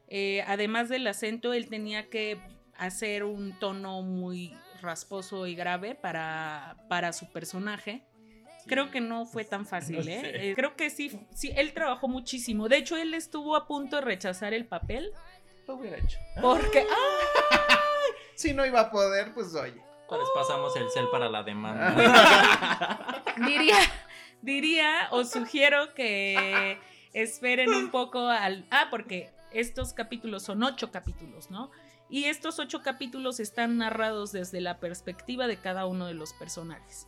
[0.07, 2.39] Eh, además del acento, él tenía que
[2.77, 8.03] hacer un tono muy rasposo y grave para, para su personaje.
[8.67, 10.19] Creo que no fue tan fácil, No ¿eh?
[10.21, 10.49] sé.
[10.51, 12.67] Eh, Creo que sí, sí, él trabajó muchísimo.
[12.67, 15.11] De hecho, él estuvo a punto de rechazar el papel
[15.67, 16.17] Lo hubiera hecho.
[16.41, 16.85] porque...
[16.89, 17.79] ¡Ah!
[18.35, 19.81] Si no iba a poder, pues oye.
[20.11, 23.23] Les pasamos el cel para la demanda.
[23.47, 23.77] diría,
[24.41, 26.77] diría o sugiero que
[27.13, 28.65] esperen un poco al...
[28.71, 31.71] Ah, porque estos capítulos son ocho capítulos, ¿no?
[32.09, 37.07] Y estos ocho capítulos están narrados desde la perspectiva de cada uno de los personajes.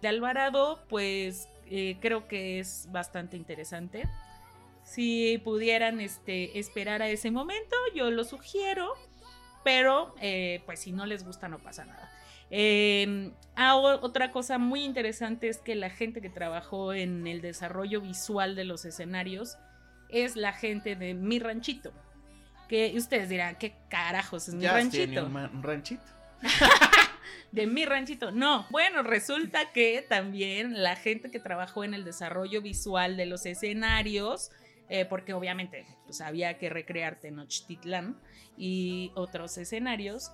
[0.00, 4.08] De Alvarado, pues eh, creo que es bastante interesante.
[4.84, 8.94] Si pudieran este, esperar a ese momento, yo lo sugiero.
[9.64, 12.10] Pero, eh, pues si no les gusta, no pasa nada.
[12.50, 18.00] Eh, ah, otra cosa muy interesante es que la gente que trabajó en el desarrollo
[18.00, 19.58] visual de los escenarios
[20.08, 21.92] es la gente de Mi Ranchito.
[22.68, 25.26] Que ustedes dirán, ¿qué carajos es Mi Ya Ranchito?
[25.26, 26.02] un, ranchito.
[27.52, 28.30] de mi ranchito.
[28.30, 33.46] No, bueno, resulta que también la gente que trabajó en el desarrollo visual de los
[33.46, 34.50] escenarios,
[34.88, 38.20] eh, porque obviamente pues, había que recrear Tenochtitlán
[38.56, 40.32] y otros escenarios,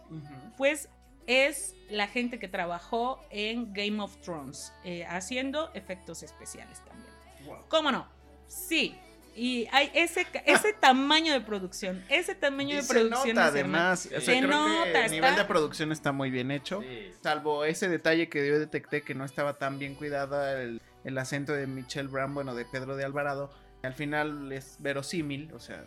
[0.57, 0.89] pues
[1.27, 7.13] es la gente que trabajó en Game of Thrones, eh, haciendo efectos especiales también.
[7.47, 7.59] Wow.
[7.69, 8.07] ¿Cómo no?
[8.47, 8.97] Sí.
[9.37, 13.35] Y hay ese, ese tamaño de producción, ese tamaño Y de se producción.
[13.37, 16.31] nota además, o sea, Se creo nota, que el nivel está- de producción está muy
[16.31, 16.81] bien hecho.
[16.83, 17.11] Sí.
[17.23, 21.53] Salvo ese detalle que yo detecté que no estaba tan bien cuidada el, el acento
[21.53, 23.51] de Michelle Brown, bueno, de Pedro de Alvarado.
[23.83, 25.85] Al final es verosímil, o sea,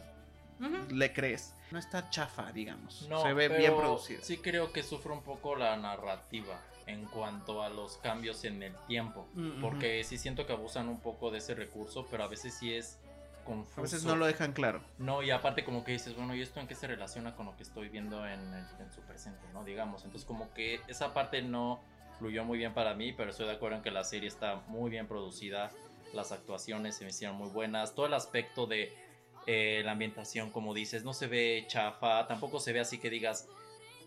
[0.89, 1.53] le crees.
[1.71, 3.07] No está chafa, digamos.
[3.10, 4.21] No, Se ve pero bien producido.
[4.23, 8.73] Sí creo que sufre un poco la narrativa en cuanto a los cambios en el
[8.88, 9.27] tiempo.
[9.33, 12.73] Mm, Porque sí siento que abusan un poco de ese recurso, pero a veces sí
[12.73, 12.97] es
[13.47, 13.79] confuso.
[13.79, 14.81] A veces no lo dejan claro.
[14.97, 17.55] No, y aparte como que dices, bueno, ¿y esto en qué se relaciona con lo
[17.55, 19.63] que estoy viendo en, el- en su presente, no?
[19.63, 21.81] Digamos, entonces como que esa parte no
[22.19, 24.89] fluyó muy bien para mí, pero estoy de acuerdo en que la serie está muy
[24.91, 25.71] bien producida,
[26.13, 28.93] las actuaciones se me hicieron muy buenas, todo el aspecto de
[29.47, 33.47] eh, la ambientación, como dices, no se ve chafa, tampoco se ve así que digas...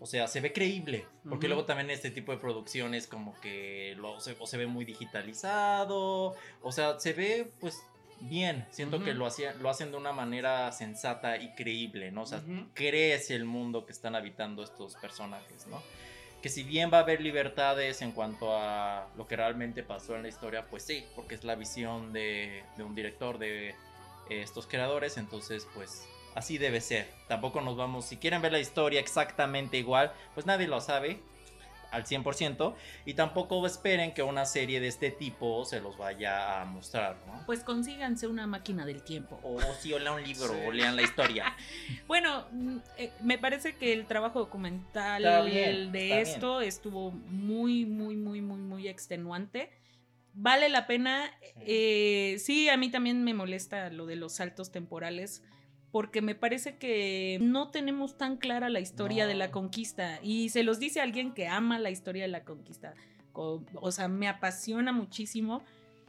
[0.03, 1.05] O sea, se ve creíble.
[1.29, 4.83] Porque luego también este tipo de producciones como que lo, se, o se ve muy
[4.83, 6.35] digitalizado.
[6.63, 7.79] O sea, se ve pues
[8.21, 8.65] bien.
[8.71, 9.05] Siento Ujú.
[9.05, 12.23] que lo, hacía, lo hacen de una manera sensata y creíble, ¿no?
[12.23, 12.67] O sea, Ujú.
[12.73, 15.81] crees el mundo que están habitando estos personajes, ¿no?
[16.41, 20.23] Que si bien va a haber libertades en cuanto a lo que realmente pasó en
[20.23, 23.75] la historia, pues sí, porque es la visión de, de un director, de eh,
[24.29, 27.07] estos creadores, entonces pues así debe ser.
[27.27, 31.19] Tampoco nos vamos, si quieren ver la historia exactamente igual, pues nadie lo sabe
[31.91, 32.73] al 100%
[33.05, 37.43] y tampoco esperen que una serie de este tipo se los vaya a mostrar, ¿no?
[37.45, 39.39] Pues consíganse una máquina del tiempo.
[39.43, 40.59] O si o lean un libro Sí.
[40.67, 41.53] o lean la historia.
[42.07, 46.17] Bueno, mm, eh, me parece que el trabajo documental bien, de bien.
[46.19, 49.69] esto estuvo muy, muy, muy, muy, muy extenuante.
[50.33, 51.29] Vale la pena.
[51.59, 55.43] eh, sí, a mí también me molesta lo de los saltos temporales.
[55.91, 59.29] Porque me parece que no tenemos tan clara la historia No.
[59.29, 60.19] de la conquista.
[60.23, 62.93] Y se los dice alguien que ama la historia de la conquista.
[63.33, 65.63] Co- O sea, me apasiona muchísimo.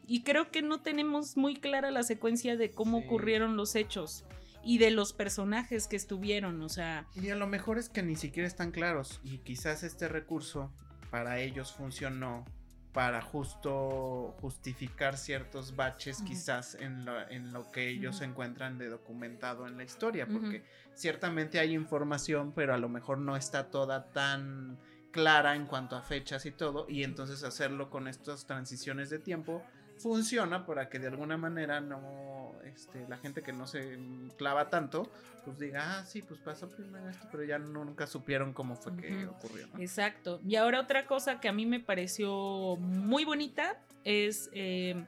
[0.06, 3.06] Y creo que no tenemos muy clara la secuencia de cómo Sí.
[3.06, 4.24] ocurrieron los hechos
[4.64, 8.14] y de los personajes que estuvieron, o sea, Y a lo mejor es que ni
[8.16, 9.20] siquiera están claros.
[9.24, 10.70] Y quizás este recurso
[11.10, 12.44] para ellos funcionó
[12.92, 18.24] para justo justificar ciertos baches quizás en lo, en lo que ellos Ujú.
[18.24, 20.26] encuentran de documentado en la historia.
[20.26, 20.62] Porque
[20.94, 24.78] ciertamente hay información, pero a lo mejor no está toda tan
[25.10, 26.86] clara en cuanto a fechas y todo.
[26.88, 29.62] Y entonces hacerlo con estas transiciones de tiempo
[30.02, 33.98] funciona para que de alguna manera no este, la gente que no se
[34.36, 35.10] clava tanto
[35.44, 39.26] pues diga ah sí pues pasó primero esto pero ya nunca supieron cómo fue que
[39.26, 39.80] ocurrió ¿no?
[39.80, 40.40] exacto.
[40.46, 45.04] Y ahora otra cosa que a mí me pareció muy bonita es eh,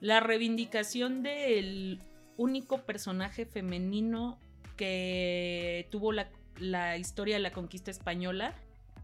[0.00, 2.00] la reivindicación del
[2.36, 4.38] único personaje femenino
[4.76, 8.54] que tuvo la, la historia de la conquista española.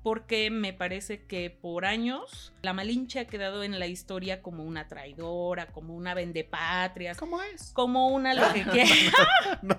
[0.04, 4.86] Porque me parece que por años la Malinche ha quedado en la historia como una
[4.86, 7.72] traidora, como una vendepatrias, ¿cómo es?
[7.72, 8.90] como una lo que quiera.
[9.62, 9.74] No.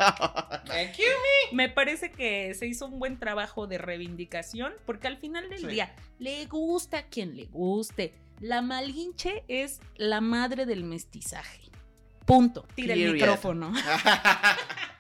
[1.54, 5.68] Me parece que se hizo un buen trabajo de reivindicación, porque al final del Sí.
[5.68, 8.14] día le gusta a quien le guste.
[8.40, 11.62] La Malinche es la madre del mestizaje.
[12.26, 12.66] Punto.
[12.74, 13.14] Tira el Period.
[13.14, 13.72] micrófono.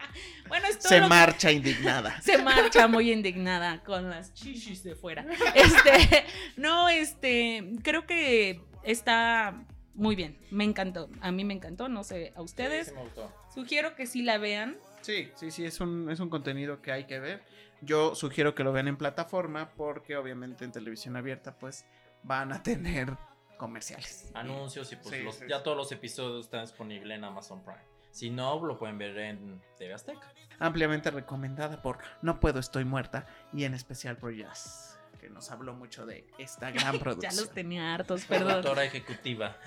[0.47, 4.95] Bueno, es todo se que- marcha indignada se marcha muy indignada con las chichis de
[4.95, 5.25] fuera.
[5.55, 6.25] Este,
[6.57, 10.37] no, este, creo que está muy bien.
[10.51, 11.09] Me encantó.
[11.21, 12.87] A mí me encantó, no sé, a ustedes.
[12.87, 13.33] Sí, sí me gustó.
[13.53, 14.77] Sugiero que sí la vean.
[15.01, 17.43] sí sí sí es un es un contenido que hay que ver
[17.81, 21.85] yo sugiero que lo vean en plataforma porque obviamente en televisión abierta pues
[22.23, 23.13] van a tener
[23.57, 25.63] comerciales Anuncios y pues Sí, los- sí, ya sí.
[25.63, 27.79] todos los episodios están disponibles en Amazon Prime.
[28.15, 30.31] Si no, lo pueden ver en TV Azteca.
[30.59, 35.73] ampliamente recomendada por No Puedo Estoy Muerta y en especial por Jazz, que nos habló
[35.73, 37.35] mucho de esta gran Ya producción.
[37.35, 38.47] los tenía hartos, perdón.
[38.47, 39.57] Productora ejecutiva.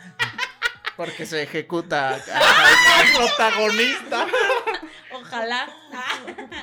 [0.97, 2.23] Porque se ejecuta al
[3.19, 4.27] protagonista.
[5.13, 5.69] Ojalá.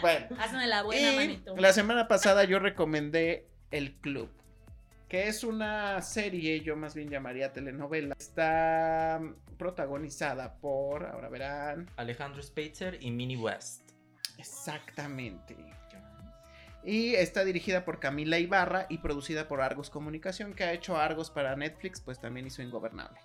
[0.01, 1.55] Bueno, Hazme la buena, y manito.
[1.55, 4.29] la semana pasada yo recomendé El Club,
[5.15, 8.13] que es una serie, yo más bien llamaría telenovela.
[8.19, 9.21] Está
[9.57, 13.91] protagonizada por, ahora verán, Alejandro Spitzer y Minnie West.
[14.37, 15.55] exactamente.
[16.83, 21.31] Y está dirigida por Camila Ibarra y producida por Argos Comunicación, que ha hecho Argos
[21.31, 23.17] para Netflix, pues también hizo Ingobernable,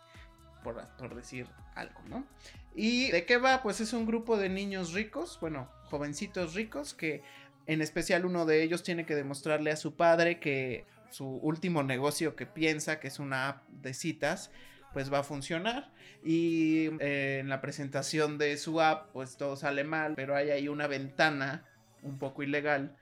[0.63, 2.25] por, por decir algo, ¿no?
[2.73, 3.65] ¿Y de qué va?
[3.65, 7.25] Pues es un grupo de niños ricos, bueno, jovencitos ricos, que
[7.67, 12.37] en especial uno de ellos tiene que demostrarle a su padre que su último negocio
[12.37, 14.51] que piensa, que es una app de citas,
[14.93, 15.93] pues va a funcionar.
[16.25, 20.69] Y eh, en la presentación de su app, pues todo sale mal, pero hay ahí
[20.69, 21.67] una ventana
[22.03, 22.97] un poco ilegal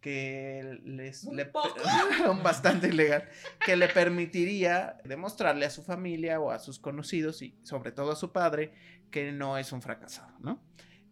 [0.00, 1.74] que les ¿Un le- poco?
[2.42, 3.26] bastante ilegal
[3.64, 8.16] que le permitiría demostrarle a su familia o a sus conocidos y sobre todo a
[8.16, 8.72] su padre
[9.10, 10.62] que no es un fracasado, ¿no?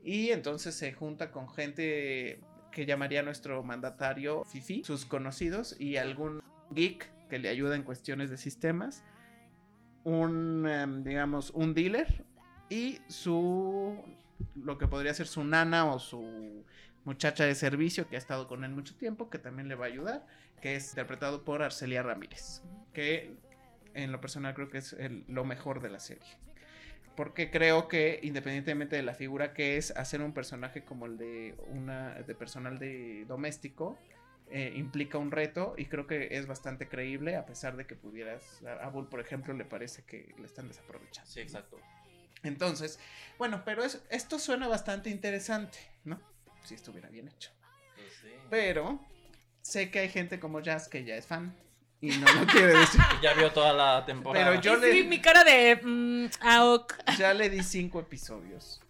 [0.05, 2.41] Y entonces se junta con gente
[2.73, 8.31] que llamaría nuestro mandatario Fifi, sus conocidos y algún geek que le ayuda en cuestiones
[8.31, 9.05] de sistemas,
[10.05, 12.25] un, em, digamos, un dealer
[12.69, 13.97] y su,
[14.57, 16.65] lo que podría ser su nana o su
[17.05, 19.89] muchacha de servicio que ha estado con él mucho tiempo, que también le va a
[19.89, 20.27] ayudar,
[20.61, 23.37] que es interpretado por Arcelia Ramírez, que
[23.95, 24.97] en lo personal creo que es
[25.29, 26.39] lo mejor de la serie.
[27.17, 31.55] Porque creo que independientemente de la figura que es, hacer un personaje como el de
[31.69, 33.99] una de personal de doméstico
[34.51, 38.63] eh, implica un reto y creo que es bastante creíble a pesar de que pudieras
[38.65, 41.31] a Bull por ejemplo le parece que le están desaprovechando.
[41.31, 41.79] Sí, exacto.
[42.43, 42.99] Entonces,
[43.39, 46.21] bueno, pero es- esto suena bastante interesante, ¿no?
[46.65, 47.51] Si estuviera bien hecho.
[47.95, 48.33] Pues sí.
[48.51, 49.01] Pero
[49.63, 51.55] sé que hay gente como Jazz que ya es fan
[52.03, 53.01] y no lo quiere decir.
[53.23, 54.51] Ya vio toda la temporada.
[54.51, 55.81] Pero yo Sí, le- mi cara de.
[55.83, 56.95] mm, ah, ok.
[57.17, 58.81] Ya le di cinco episodios.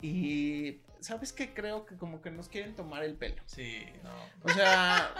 [0.00, 1.52] Y ¿sabes qué?
[1.52, 3.42] Creo que como que nos quieren tomar el pelo.
[3.46, 4.10] Sí, no.
[4.42, 5.12] O sea,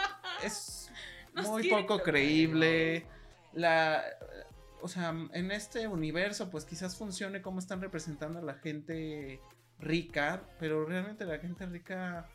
[0.42, 0.90] es
[1.34, 3.06] Nos muy poco creíble.
[3.52, 4.02] La
[4.80, 9.40] o sea, en este universo pues quizás funcione como están representando a la gente
[9.78, 12.26] rica, pero realmente la gente rica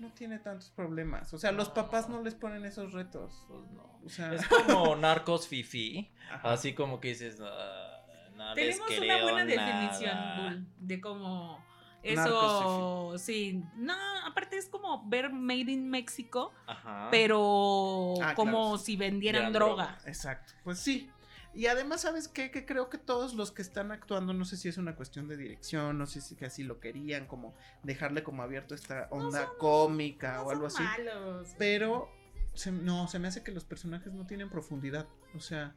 [0.00, 1.32] no tiene tantos problemas.
[1.34, 3.44] O sea, los papás no les ponen esos retos.
[3.48, 4.00] Pues no.
[4.04, 6.10] O sea, Es como narcos fifi.
[6.42, 7.38] Así como que dices.
[7.42, 8.04] "Ah,
[8.36, 9.66] no les Tenemos una buena nada".
[9.66, 11.64] definición, Bull, de cómo
[12.02, 13.92] eso, sí, no,
[14.24, 17.08] aparte es como ver Made in México, Ajá.
[17.10, 18.78] pero Ah, como claro.
[18.78, 19.98] si vendieran Vendieran droga.
[20.06, 21.10] Exacto, pues sí.
[21.54, 22.50] Y además, ¿sabes qué?
[22.50, 25.36] Que creo que todos los que están actuando, no sé si es una cuestión de
[25.36, 30.34] dirección, no sé si que así lo querían, como dejarle como abierto esta onda cómica
[30.36, 31.02] No o algo son así.
[31.02, 31.48] malos.
[31.58, 32.10] Pero
[32.54, 35.08] se- no, se me hace que los personajes no tienen profundidad.
[35.34, 35.74] O sea,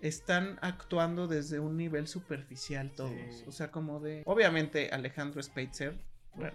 [0.00, 3.12] están actuando desde un nivel superficial todos.
[3.30, 3.44] Sí.
[3.46, 4.22] O sea, como de.
[4.26, 5.96] Obviamente, Alejandro Speitzer.
[6.34, 6.52] Bueno,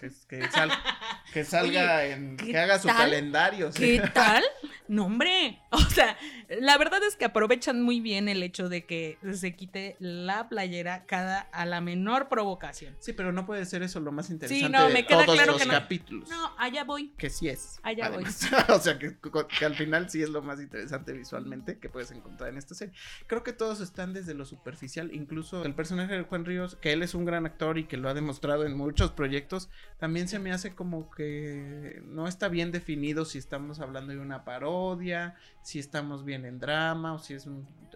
[0.00, 0.70] que, que sal-
[1.32, 2.36] que salga en.
[2.36, 2.96] ¿qué Que haga su tal?
[2.96, 3.72] calendario.
[3.72, 3.98] sí.
[4.00, 4.42] ¿Qué tal?
[4.88, 5.60] No, hombre.
[5.70, 6.16] O sea,
[6.60, 11.04] la verdad es que aprovechan muy bien el hecho de que se quite la playera
[11.06, 12.96] cada a la menor provocación.
[13.00, 15.60] Sí, pero no puede ser eso lo más interesante no, de queda todos claro los
[15.60, 15.74] que no.
[15.74, 16.28] capítulos.
[16.28, 17.12] No, allá voy.
[17.16, 17.80] Que sí es.
[17.82, 18.24] Allá voy.
[18.68, 19.16] o sea, que,
[19.58, 22.94] que al final sí es lo más interesante visualmente que puedes encontrar en esta serie.
[23.26, 25.10] Creo que todos están desde lo superficial.
[25.12, 28.08] Incluso el personaje de Juan Ríos, que él es un gran actor y que lo
[28.08, 33.24] ha demostrado en muchos proyectos, también se me hace como que no está bien definido
[33.24, 34.77] si estamos hablando de una parodia,
[35.62, 37.48] si estamos bien en drama o si es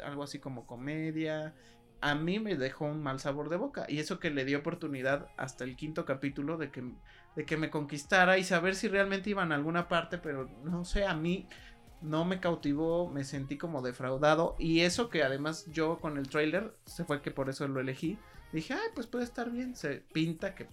[0.05, 1.55] algo así como comedia.
[2.01, 5.29] A mí me dejó un mal sabor de boca y eso que le dio oportunidad
[5.37, 6.83] hasta el quinto capítulo de que,
[7.37, 11.05] de que me conquistara y saber si realmente iban a alguna parte, pero no sé,
[11.05, 11.47] a mí
[12.01, 16.75] no me cautivó, me sentí como defraudado y eso que además yo con el trailer,
[16.87, 18.19] se fue que por eso lo elegí,
[18.53, 20.67] dije, ay, pues puede estar bien, se pinta que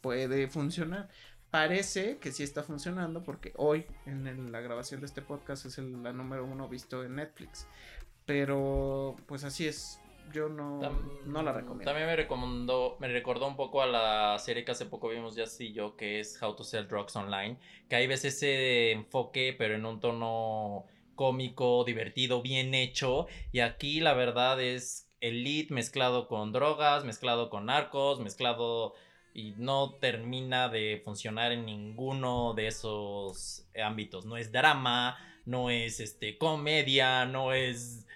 [0.00, 1.08] puede funcionar.
[1.50, 5.78] Parece que sí está funcionando porque hoy en el- la grabación de este podcast es
[5.78, 7.66] el- la número uno visto en Netflix.
[8.26, 10.00] Pero pues así es,
[10.32, 11.84] yo no, Tam- no la recomiendo.
[11.84, 15.46] También me recomendó, me recordó un poco a la serie que hace poco vimos ya
[15.46, 17.58] sí yo, que es How to Sell Drugs Online,
[17.88, 20.84] que hay veces ese enfoque, pero en un tono
[21.16, 23.26] cómico, divertido, bien hecho.
[23.50, 28.94] Y aquí la verdad es elite mezclado con drogas, mezclado con narcos, mezclado
[29.34, 34.26] y no termina de funcionar en ninguno de esos ámbitos.
[34.26, 38.06] No es drama, no es este comedia, no es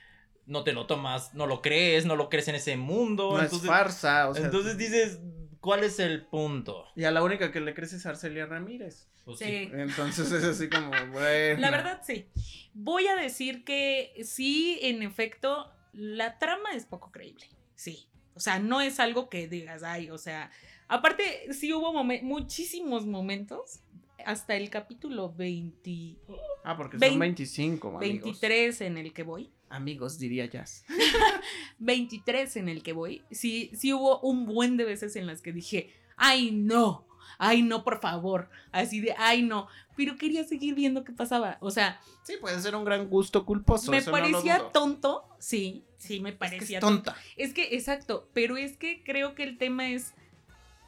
[0.46, 3.32] no te lo tomas, no lo crees, no lo crees en ese mundo.
[3.32, 5.20] no entonces, es farsa, o sea, entonces dices,
[5.60, 6.86] ¿cuál es el punto?
[6.94, 9.08] y a la única que le crece es Arcelia Ramírez.
[9.24, 9.70] Pues Sí.
[9.72, 11.60] Entonces es así como, bueno.
[11.60, 12.26] La verdad, sí.
[12.74, 17.46] Voy a decir que sí, en efecto, la trama es poco creíble.
[17.74, 18.06] Sí.
[18.34, 20.50] O sea, no es algo que digas, ay, o sea,
[20.88, 23.80] aparte, sí hubo momen- muchísimos momentos,
[24.24, 26.16] hasta el capítulo 20,
[26.64, 28.00] Ah, porque Vein- son 25, amigos.
[28.24, 29.50] 23 en el que voy.
[29.68, 30.84] Amigos, diría Jazz.
[31.78, 35.52] 23 en el que voy, sí, sí hubo un buen de veces en las que
[35.52, 37.06] dije, ay no,
[37.38, 39.66] ay no, por favor, así de, ay no,
[39.96, 43.90] pero quería seguir viendo qué pasaba, o sea, Sí, puede ser un gran gusto culposo.
[43.90, 47.10] me no parecía tonto, sí, sí, me Es que parecía es tonto.
[47.12, 47.20] tonta.
[47.36, 50.14] Es que, exacto, pero es que creo que el tema es,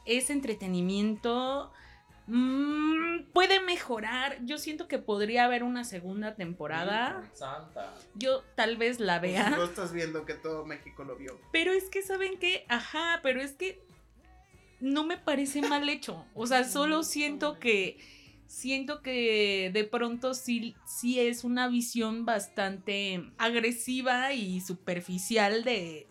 [0.07, 1.73] es entretenimiento,
[2.29, 4.39] Mm, puede mejorar.
[4.45, 7.23] Yo siento que podría haber una segunda temporada.
[7.33, 7.95] Santa.
[8.15, 9.51] Yo tal vez la Pues, vea.
[9.51, 11.39] no estás viendo que todo México lo vio.
[11.53, 12.65] Pero es que, ¿saben qué?
[12.69, 13.81] Ajá, pero es que
[14.81, 16.25] no me parece mal hecho.
[16.35, 17.99] O sea, solo siento que.
[18.49, 26.07] Siento que de pronto sí, sí es una visión bastante agresiva y superficial de,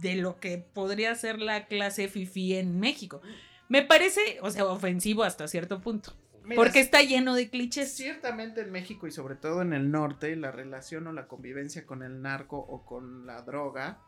[0.00, 3.20] de lo que podría ser la clase fifi en México.
[3.68, 6.14] Me parece, o sea, ofensivo hasta cierto punto.
[6.44, 7.94] Mira, Porque está lleno de clichés.
[7.94, 12.02] Ciertamente en México y sobre todo en el norte, la relación o la convivencia con
[12.02, 13.98] el narco o con la droga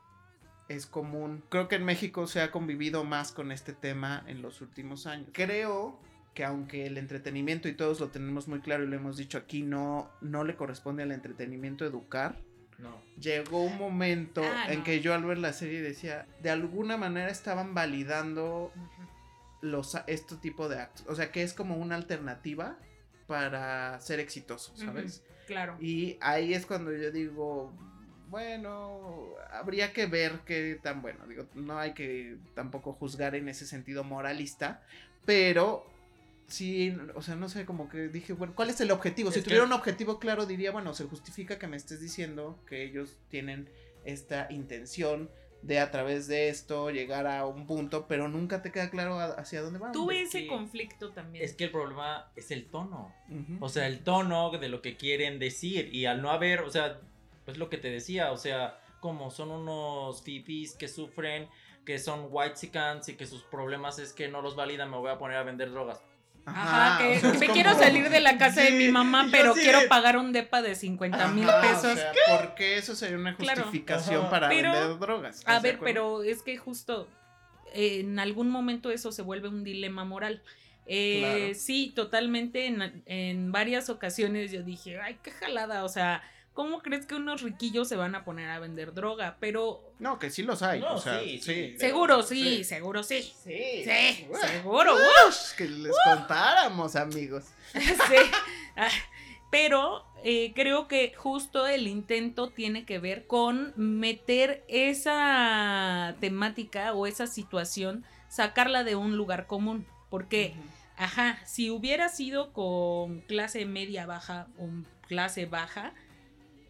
[0.68, 1.43] es común.
[1.51, 5.28] Creo que en México se ha convivido más con este tema en los últimos años.
[5.32, 6.01] Creo
[6.32, 9.62] que aunque el entretenimiento y todos lo tenemos muy claro y lo hemos dicho aquí,
[9.62, 12.41] no, no le corresponde al entretenimiento educar.
[12.81, 13.01] No.
[13.20, 14.85] Llegó un momento Ah, en no.
[14.85, 18.72] que yo al ver la serie decía, de alguna manera estaban validando
[19.61, 21.05] los este tipo de actos.
[21.09, 22.76] O sea, que es como una alternativa
[23.26, 25.22] para ser exitoso, ¿sabes?
[25.47, 25.76] Claro.
[25.81, 27.72] Y ahí es cuando yo digo,
[28.28, 31.26] bueno, habría que ver qué tan bueno.
[31.26, 34.83] Digo, no hay que tampoco juzgar en ese sentido moralista,
[35.26, 35.85] pero
[36.51, 39.31] sí, o sea, no sé, como que dije, bueno, ¿cuál es el objetivo?
[39.31, 42.59] Si Es que- tuviera un objetivo claro, diría, bueno, se justifica que me estés diciendo
[42.67, 43.71] que ellos tienen
[44.05, 45.31] esta intención
[45.63, 49.27] de a través de esto llegar a un punto, pero nunca te queda claro a-
[49.35, 49.93] hacia dónde van.
[49.93, 51.45] Tuve es ese que- conflicto también.
[51.45, 53.13] Es que el problema es el tono.
[53.61, 55.95] O sea, el tono de lo que quieren decir.
[55.95, 57.01] Y al no haber, o sea,
[57.45, 61.49] pues lo que te decía, o sea, como son unos fifis que sufren,
[61.85, 62.55] que son white
[63.09, 65.71] y que sus problemas es que no los validan, me voy a poner a vender
[65.71, 66.01] drogas.
[66.47, 68.88] Ajá, que, o sea, que es me como- quiero salir de la casa de mi
[68.88, 71.93] mamá, pero sí quiero pagar un depa de 50 mil pesos.
[71.93, 75.36] O sea, porque eso sería una justificación para Pero- vender drogas.
[75.36, 77.09] A ¿estás de ver, pero es que justo
[77.72, 80.43] eh, en algún momento eso se vuelve un dilema moral.
[80.86, 81.55] Eh, Claro.
[81.55, 82.66] Sí, totalmente.
[82.66, 85.84] En, en varias ocasiones yo dije, ay, qué jalada.
[85.84, 86.20] O sea,
[86.55, 89.37] ¿cómo crees que unos riquillos se van a poner a vender droga?
[89.41, 90.81] Pero No, que sí los hay.
[90.81, 91.75] No, o sea, sí, sí.
[91.79, 92.65] seguro sí, sí.
[92.65, 93.23] seguro sí.
[93.23, 93.85] Sí.
[93.85, 94.95] Sí, Uf, seguro.
[94.95, 97.45] uf, que les contáramos, amigos.
[97.73, 98.17] Sí.
[98.77, 98.89] Ah,
[99.51, 107.07] Pero eh, creo que justo el intento tiene que ver con meter esa temática o
[107.07, 109.87] esa situación, sacarla de un lugar común.
[110.09, 110.55] Porque,
[110.97, 114.69] ajá, si hubiera sido con clase media baja o
[115.07, 115.95] clase baja,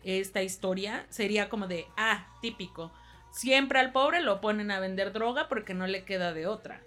[0.04, 2.92] esta historia sería como de, ah, típico.
[3.32, 6.82] Siempre al pobre lo ponen a vender droga porque no le queda de otra.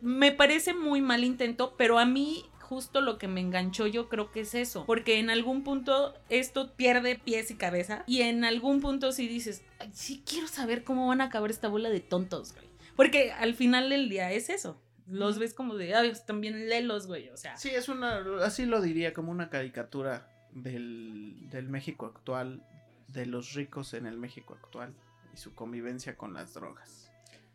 [0.00, 4.30] Me parece muy mal intento, pero a mí justo lo que me enganchó yo creo
[4.30, 4.84] que es eso.
[4.86, 8.04] Porque en algún punto esto pierde pies y cabeza.
[8.06, 11.68] Y en algún punto sí dices, "Ay, sí quiero saber cómo van a acabar esta
[11.68, 12.66] bola de tontos, güey.
[12.96, 14.80] Porque al final del día es eso.
[15.06, 17.28] Los ves como de, ay, están bien lelos, güey.
[17.28, 22.66] O sea, Sí, es una, así lo diría, como una caricatura del, del México actual,
[23.08, 24.94] de los ricos en el México actual
[25.32, 27.10] y su convivencia con las drogas.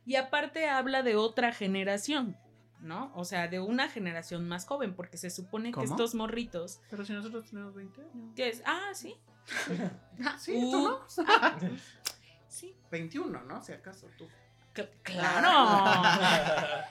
[0.05, 2.37] Y aparte habla de otra generación,
[2.81, 3.11] ¿no?
[3.15, 5.85] O sea, de una generación más joven, porque se supone ¿Cómo?
[5.85, 8.35] que estos morritos, Pero si nosotros tenemos 20 años.
[8.35, 9.15] que es, ah, sí,
[10.39, 10.71] Sí, Uh.
[10.71, 10.99] tú no.
[12.47, 13.61] sí, 21, ¿no?
[13.63, 14.27] Si acaso tú.
[14.75, 16.85] cl- claro.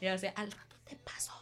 [0.00, 1.32] y o sea, al rato te paso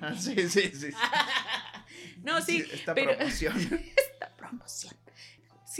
[0.00, 0.90] Ah, sí, sí, sí.
[2.22, 3.56] No, sí, esta pero- promoción.
[3.96, 4.94] esta promoción.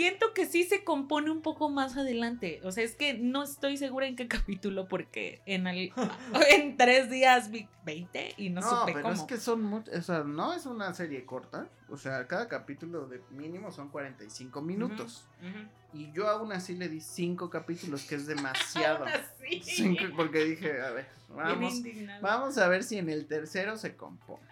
[0.00, 2.60] Siento que sí se compone un poco más adelante.
[2.64, 5.92] O sea, es que no estoy segura en qué capítulo, porque en, el-
[6.50, 9.14] en tres días vi 20 y no, No, supe pero cómo.
[9.14, 13.06] es que son muchos, o sea, no es una serie corta, o sea, cada capítulo
[13.06, 15.26] de mínimo son 45 minutos.
[15.40, 15.98] Ujú.
[15.98, 19.04] Y yo aún así le di 5 capítulos, que es demasiado.
[19.40, 19.60] Así.
[19.62, 21.82] Cinco, porque dije, a ver, vamos,
[22.22, 24.48] vamos a ver si en el tercero se compone.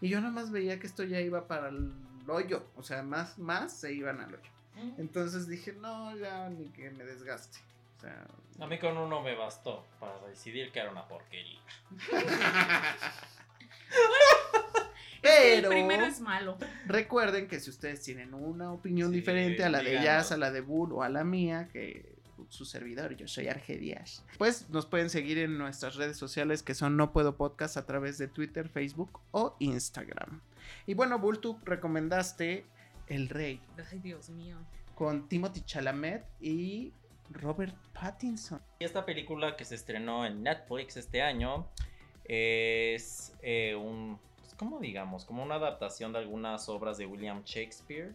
[0.00, 1.92] Y yo nada más veía que esto ya iba para el
[2.28, 4.50] hoyo, o sea, más, más se iban al hoyo.
[4.98, 7.58] Entonces dije, no, ya ni que me desgaste.
[7.98, 8.26] O sea,
[8.60, 11.60] A mí con uno me bastó para decidir que era una porquería.
[15.22, 16.56] pero El primero es malo.
[16.86, 20.02] recuerden que si ustedes tienen una opinión Sí, diferente a la de.
[20.02, 22.12] Jazz, a la de Bull o a la mía, que
[22.48, 26.96] su servidor, yo soy Argedias, pues nos pueden seguir en nuestras redes sociales que son
[26.96, 30.40] No Puedo Podcast a través de Twitter, Facebook o Instagram.
[30.86, 32.66] Y bueno, Bull, tú recomendaste
[33.12, 33.60] El Rey
[33.90, 34.56] Ay, Dios mío.
[34.94, 36.92] con Timothy Chalamet y
[37.28, 38.60] Robert Pattinson.
[38.78, 41.68] Y esta película que se estrenó en Netflix este año
[42.24, 45.26] es eh, un, pues, ¿cómo digamos?
[45.26, 48.14] Como una adaptación de algunas obras de William Shakespeare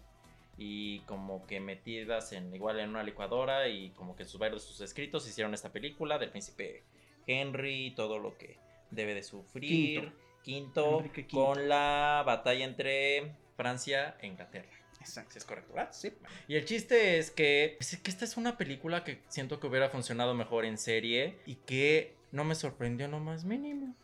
[0.57, 4.67] y como que metidas en igual en una licuadora y como que sus varios de
[4.69, 6.83] sus escritos hicieron esta película del príncipe
[7.27, 8.57] Henry, todo lo que
[8.89, 10.11] debe de sufrir.
[10.41, 11.03] Quinto.
[11.31, 14.76] Con la batalla entre Francia e Inglaterra.
[14.99, 15.31] Exacto.
[15.33, 15.89] Si es correcto, ¿verdad?
[15.93, 16.11] Sí.
[16.47, 19.67] Y el chiste es que, pues, es que esta es una película que siento que
[19.67, 23.95] hubiera funcionado mejor en serie y que no me sorprendió en lo más mínimo.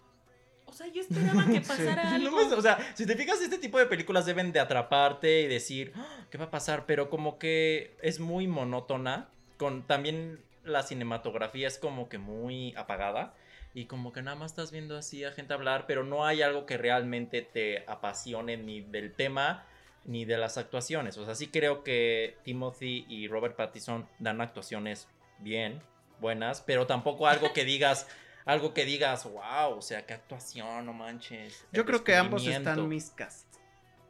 [0.66, 2.58] O sea, yo esperaba que pasara No algo.
[2.58, 6.26] o sea, si te fijas, este tipo de películas deben de atraparte y decir, "Ah,
[6.32, 6.86] ¿qué va a pasar?
[6.86, 9.30] Pero como que es muy monótona.
[9.58, 13.36] Con también la cinematografía es como que muy apagada.
[13.76, 16.66] Y como que nada más estás viendo así a gente hablar, pero no hay algo
[16.66, 19.66] que realmente te apasione ni del tema
[20.06, 21.18] ni de las actuaciones.
[21.18, 25.08] O sea, sí creo que Timothy y Robert Pattinson dan actuaciones
[25.40, 25.82] bien,
[26.20, 28.08] buenas, pero tampoco algo que digas,
[28.46, 31.66] algo que digas, wow, o sea, qué actuación, no manches.
[31.72, 32.70] Yo creo que ambos descubrimiento".
[32.72, 33.48] están miscast.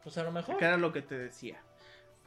[0.03, 0.57] Pues a lo mejor.
[0.57, 1.61] Que era lo que te decía.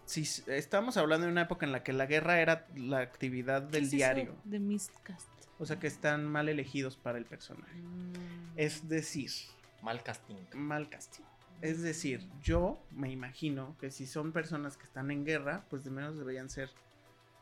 [0.07, 3.73] Si estamos hablando de una época en la que la guerra era la actividad ¿Qué
[3.73, 4.37] del es eso diario.
[4.45, 5.29] De Mistcast.
[5.59, 7.75] O sea que están mal elegidos para el personaje.
[8.57, 9.31] Es decir,
[9.83, 10.37] Mal casting.
[10.55, 11.25] mal casting.
[11.63, 15.91] Es decir, yo me imagino que si son personas que están en guerra, pues de
[15.91, 16.71] menos deberían ser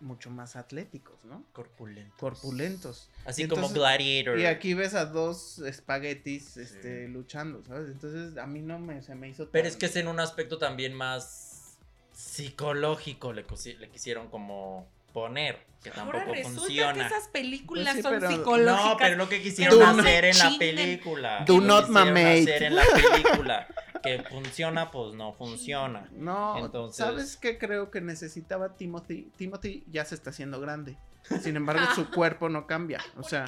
[0.00, 1.44] mucho más atléticos, ¿no?
[1.52, 2.18] Corpulentos.
[2.18, 3.10] Corpulentos.
[3.24, 4.38] Así Y como Gladiator.
[4.38, 7.88] Y aquí ves a dos espaguetis este, luchando, ¿sabes?
[7.90, 10.20] Entonces a mí no me, se me hizo Pero tan- es que es en un
[10.20, 11.78] aspecto también más
[12.12, 13.44] psicológico le,
[13.78, 16.92] le quisieron como poner, que Ahora tampoco resulta funciona.
[16.94, 18.90] que esas películas Pues sí, son pero- psicológicas.
[18.90, 21.44] No, pero lo que quisieron Do hacer en la película.
[21.46, 22.40] Do not quisieron mamate.
[22.42, 23.68] hacer en la película.
[24.04, 26.08] Que funciona, pues no funciona.
[26.12, 29.30] No, Entonces- ¿sabes qué creo que necesitaba Timothy?
[29.36, 30.96] Timothy ya se está haciendo grande.
[31.40, 33.00] Sin embargo, su cuerpo no cambia.
[33.16, 33.46] O sea,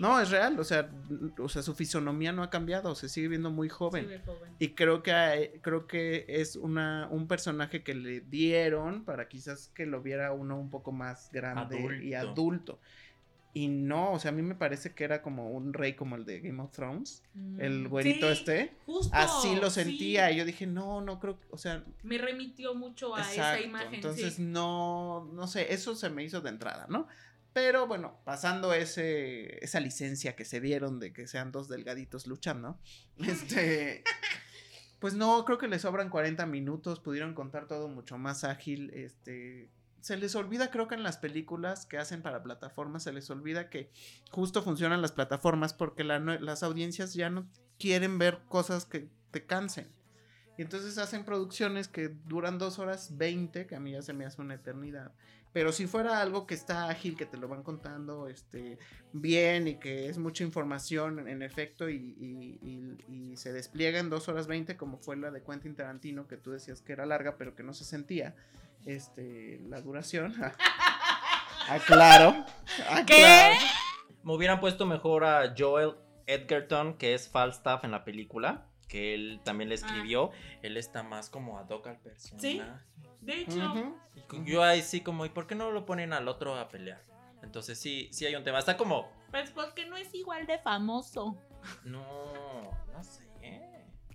[0.00, 0.58] no, es real.
[0.60, 0.88] O sea,
[1.38, 2.94] o sea, su fisonomía no ha cambiado.
[2.94, 4.08] Se sigue viendo muy joven.
[4.60, 9.68] Y creo que hay- creo que es una, un personaje que le dieron para quizás
[9.74, 12.78] que lo viera uno un poco más grande y Adulto.
[13.56, 16.26] Y no, o sea, a mí me parece que era como un rey como el
[16.26, 17.22] de Game of Thrones.
[17.58, 18.76] El güerito Sí, este.
[18.84, 19.82] justo, Así lo sí.
[19.82, 20.30] sentía.
[20.30, 23.94] Y yo dije, no, no creo, o sea, Me remitió mucho a esa imagen.
[23.94, 24.42] Entonces, sí.
[24.42, 27.08] no, no sé, eso se me hizo de entrada, ¿no?
[27.54, 32.78] Pero bueno, pasando ese, esa licencia que se dieron de que sean dos delgaditos luchando,
[33.26, 34.04] este,
[34.98, 39.70] pues no, creo que les sobran 40 minutos, pudieron contar todo mucho más ágil, este,
[40.06, 43.68] se les olvida, creo que en las películas que hacen para plataformas, se les olvida
[43.68, 43.90] que
[44.30, 49.88] justo funcionan las plataformas porque las audiencias ya no quieren ver cosas que te cansen.
[50.58, 54.24] Y entonces hacen producciones que duran dos horas 20, que a mí ya se me
[54.24, 55.10] hace una eternidad.
[55.52, 58.78] Pero si fuera algo que está ágil, que te lo van contando este,
[59.12, 64.76] bien y que es mucha información en efecto y se despliega en dos horas 20,
[64.76, 67.74] como fue la de Quentin Tarantino, que tú decías que era larga, pero que no
[67.74, 68.36] se sentía
[68.86, 70.34] este, la duración.
[71.68, 72.44] Aclaro.
[73.06, 73.52] ¿Qué?
[74.22, 75.94] Me hubieran puesto mejor a Joel
[76.26, 78.66] Edgerton, que es Falstaff en la película.
[78.88, 80.30] Que él también le escribió.
[80.62, 82.48] Él está más como ad hoc al personaje.
[82.48, 82.62] Sí.
[83.20, 83.96] De hecho,
[84.44, 87.04] Yo ahí sí como, ¿y por qué no lo ponen al otro a pelear?
[87.42, 88.60] Entonces sí, sí hay un tema.
[88.60, 91.36] Está como, pues porque no es igual de famoso.
[91.84, 93.25] no, no sé.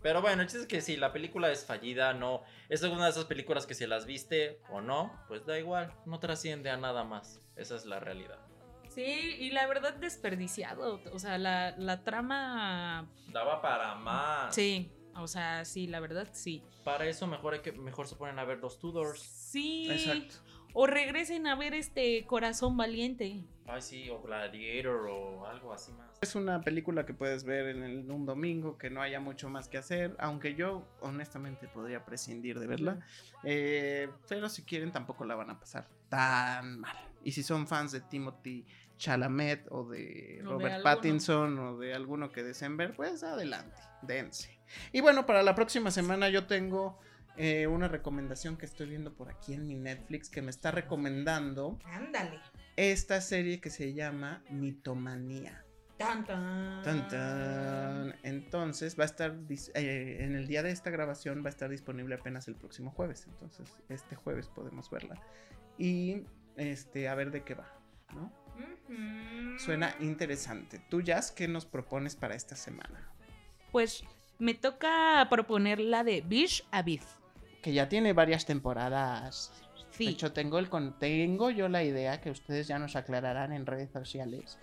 [0.01, 2.41] Pero bueno, el chiste es que si la película es fallida, no.
[2.69, 5.93] Es una de esas películas que si las viste o no, pues da igual.
[6.05, 7.39] No trasciende a nada más.
[7.55, 8.39] Esa es la realidad.
[8.89, 10.99] Sí, y la verdad desperdiciado.
[11.13, 13.09] O sea, la, la trama.
[13.27, 14.53] Daba para más.
[14.53, 16.63] Sí, o sea, sí, la verdad sí.
[16.83, 19.21] Para eso mejor hay que mejor se ponen a ver los Tudors.
[19.21, 19.87] Sí.
[19.89, 20.35] Exacto.
[20.73, 23.43] O regresen a ver este Corazón Valiente.
[23.71, 26.17] Ay, sí, o Gladiator o algo así más.
[26.21, 29.67] Es una película que puedes ver en el- un domingo, que no haya mucho más
[29.69, 32.99] que hacer, aunque yo honestamente podría prescindir de verla.
[33.43, 36.97] Eh, pero si quieren tampoco la van a pasar tan mal.
[37.23, 38.65] Y si son fans de Timothy
[38.97, 40.83] Chalamet o de Robert.
[40.83, 44.59] Pattinson o de alguno que deseen ver, pues adelante, dense.
[44.91, 46.99] Y bueno, para la próxima semana yo tengo
[47.37, 51.79] eh, una recomendación que estoy viendo por aquí en mi Netflix que me está recomendando
[51.85, 52.39] Ándale.
[52.75, 55.65] esta serie que se llama Mitomanía.
[55.97, 56.81] Tan, tan.
[56.83, 58.15] Tan, tan.
[58.23, 59.37] Entonces va a estar
[59.75, 63.27] eh, en el día de esta grabación va a estar disponible apenas el próximo jueves.
[63.27, 65.21] Entonces este jueves podemos verla
[65.77, 66.23] y
[66.57, 67.71] este a ver de qué va,
[68.13, 68.31] ¿no?
[69.57, 70.79] Suena interesante.
[70.89, 73.09] Tú Jazz, ¿qué nos propones para esta semana?
[73.71, 74.03] Pues
[74.39, 77.03] me toca proponer la de Bish a Beef.
[77.61, 79.51] Que ya tiene varias temporadas.
[79.91, 80.05] Sí.
[80.05, 83.65] De hecho tengo el con- tengo yo la idea que ustedes ya nos aclararán en
[83.65, 84.57] redes sociales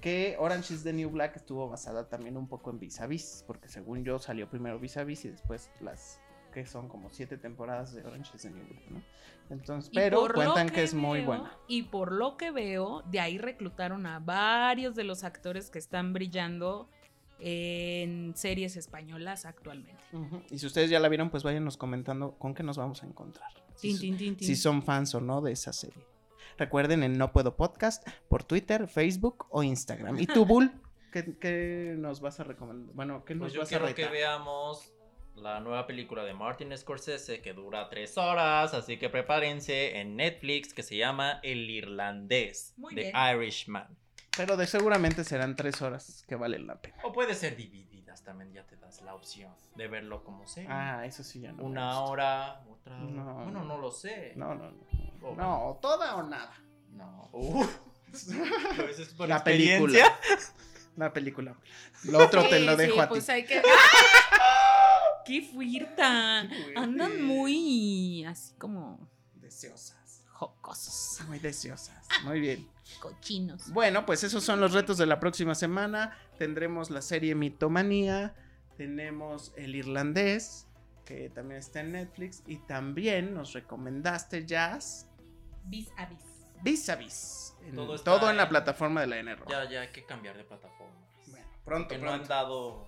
[0.00, 3.44] que Orange is the New Black estuvo basada también un poco en Vis a Vis,
[3.46, 6.20] porque según yo salió primero Vis a Vis y después las
[6.52, 9.02] que son como siete temporadas de Orange is the New Black, ¿no?
[9.50, 11.52] Entonces, pero cuentan que, es muy buena.
[11.68, 16.12] Y por lo que veo, de ahí reclutaron a varios de los actores que están
[16.12, 16.88] brillando
[17.38, 20.02] en series españolas actualmente.
[20.50, 23.50] Y si ustedes ya la vieron, pues váyanos comentando con qué nos vamos a encontrar.
[23.74, 23.94] Si,
[24.40, 26.02] si son fans o no de esa serie.
[26.58, 30.18] Recuerden en No Puedo Podcast por Twitter, Facebook o Instagram.
[30.18, 30.72] ¿Y tú, Bull?
[31.12, 32.94] ¿Qué, qué nos vas a recomendar?
[32.94, 34.92] Bueno, ¿qué nos Pues yo vas a quiero que veamos
[35.34, 40.72] la nueva película de Martin Scorsese que dura tres horas, así que prepárense en Netflix
[40.72, 43.14] que se llama El Irlandés Muy de bien.
[43.14, 43.96] Irishman.
[44.36, 46.96] Pero de seguramente serán tres horas que valen la pena.
[47.04, 50.98] O puede ser divididas también, ya te das la opción de verlo como sea.
[50.98, 51.58] Ah, eso sí ya no.
[51.58, 52.00] me Una gusta.
[52.02, 52.96] hora, otra.
[52.98, 53.34] No.
[53.44, 54.32] Bueno, no lo sé.
[54.36, 55.34] No, no, no.
[55.34, 56.52] No, o toda o nada.
[56.92, 57.28] No.
[57.32, 57.64] Uh.
[58.12, 60.06] Es por La experiencia.
[60.96, 61.54] La película.
[62.04, 63.08] Lo otro te lo dejo sí, a ti.
[63.10, 63.60] pues hay que...
[65.26, 66.46] ¡Qué fuirta!
[66.48, 68.98] Qué Andan muy así como
[69.34, 69.96] Deseosas.
[70.38, 72.06] Jocosos, Muy deseosas.
[72.24, 72.68] Muy bien.
[73.00, 73.70] cochinos.
[73.72, 76.16] Bueno, pues esos son los retos de la próxima semana.
[76.38, 78.34] Tendremos la serie Mitomanía.
[78.76, 80.66] Tenemos El Irlandés,
[81.06, 82.42] que también está en Netflix.
[82.46, 85.06] Y también nos recomendaste Jazz
[85.64, 86.18] Vis a vis.
[86.62, 87.54] Vis a Vis.
[87.64, 87.74] En-
[88.04, 90.94] Todo en la en- plataforma de la N Ya, ya hay que cambiar de plataforma.
[91.26, 92.34] Bueno, pronto, Que no han pronto.
[92.34, 92.86] dado.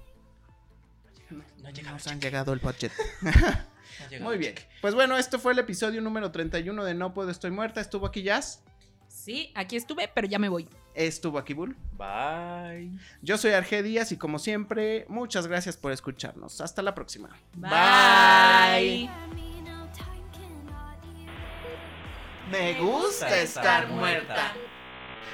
[1.30, 2.92] No, llegado nos han llegado el budget.
[4.20, 4.54] Muy bien.
[4.80, 7.80] Pues bueno, esto fue el episodio número 31 de No Puedo Estoy Muerta.
[7.80, 8.62] Estuvo aquí Jazz.
[9.08, 10.68] Sí, aquí estuve, pero ya me voy.
[10.94, 11.76] Estuvo aquí Bull.
[11.92, 12.92] Bye.
[13.22, 16.60] Yo soy Arge Díaz y como siempre, muchas gracias por escucharnos.
[16.60, 17.30] Hasta la próxima.
[17.54, 19.10] Bye.
[22.50, 24.54] Me gusta estar muerta.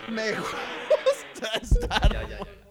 [0.08, 2.63] Me gusta estar Ya, ya, ya.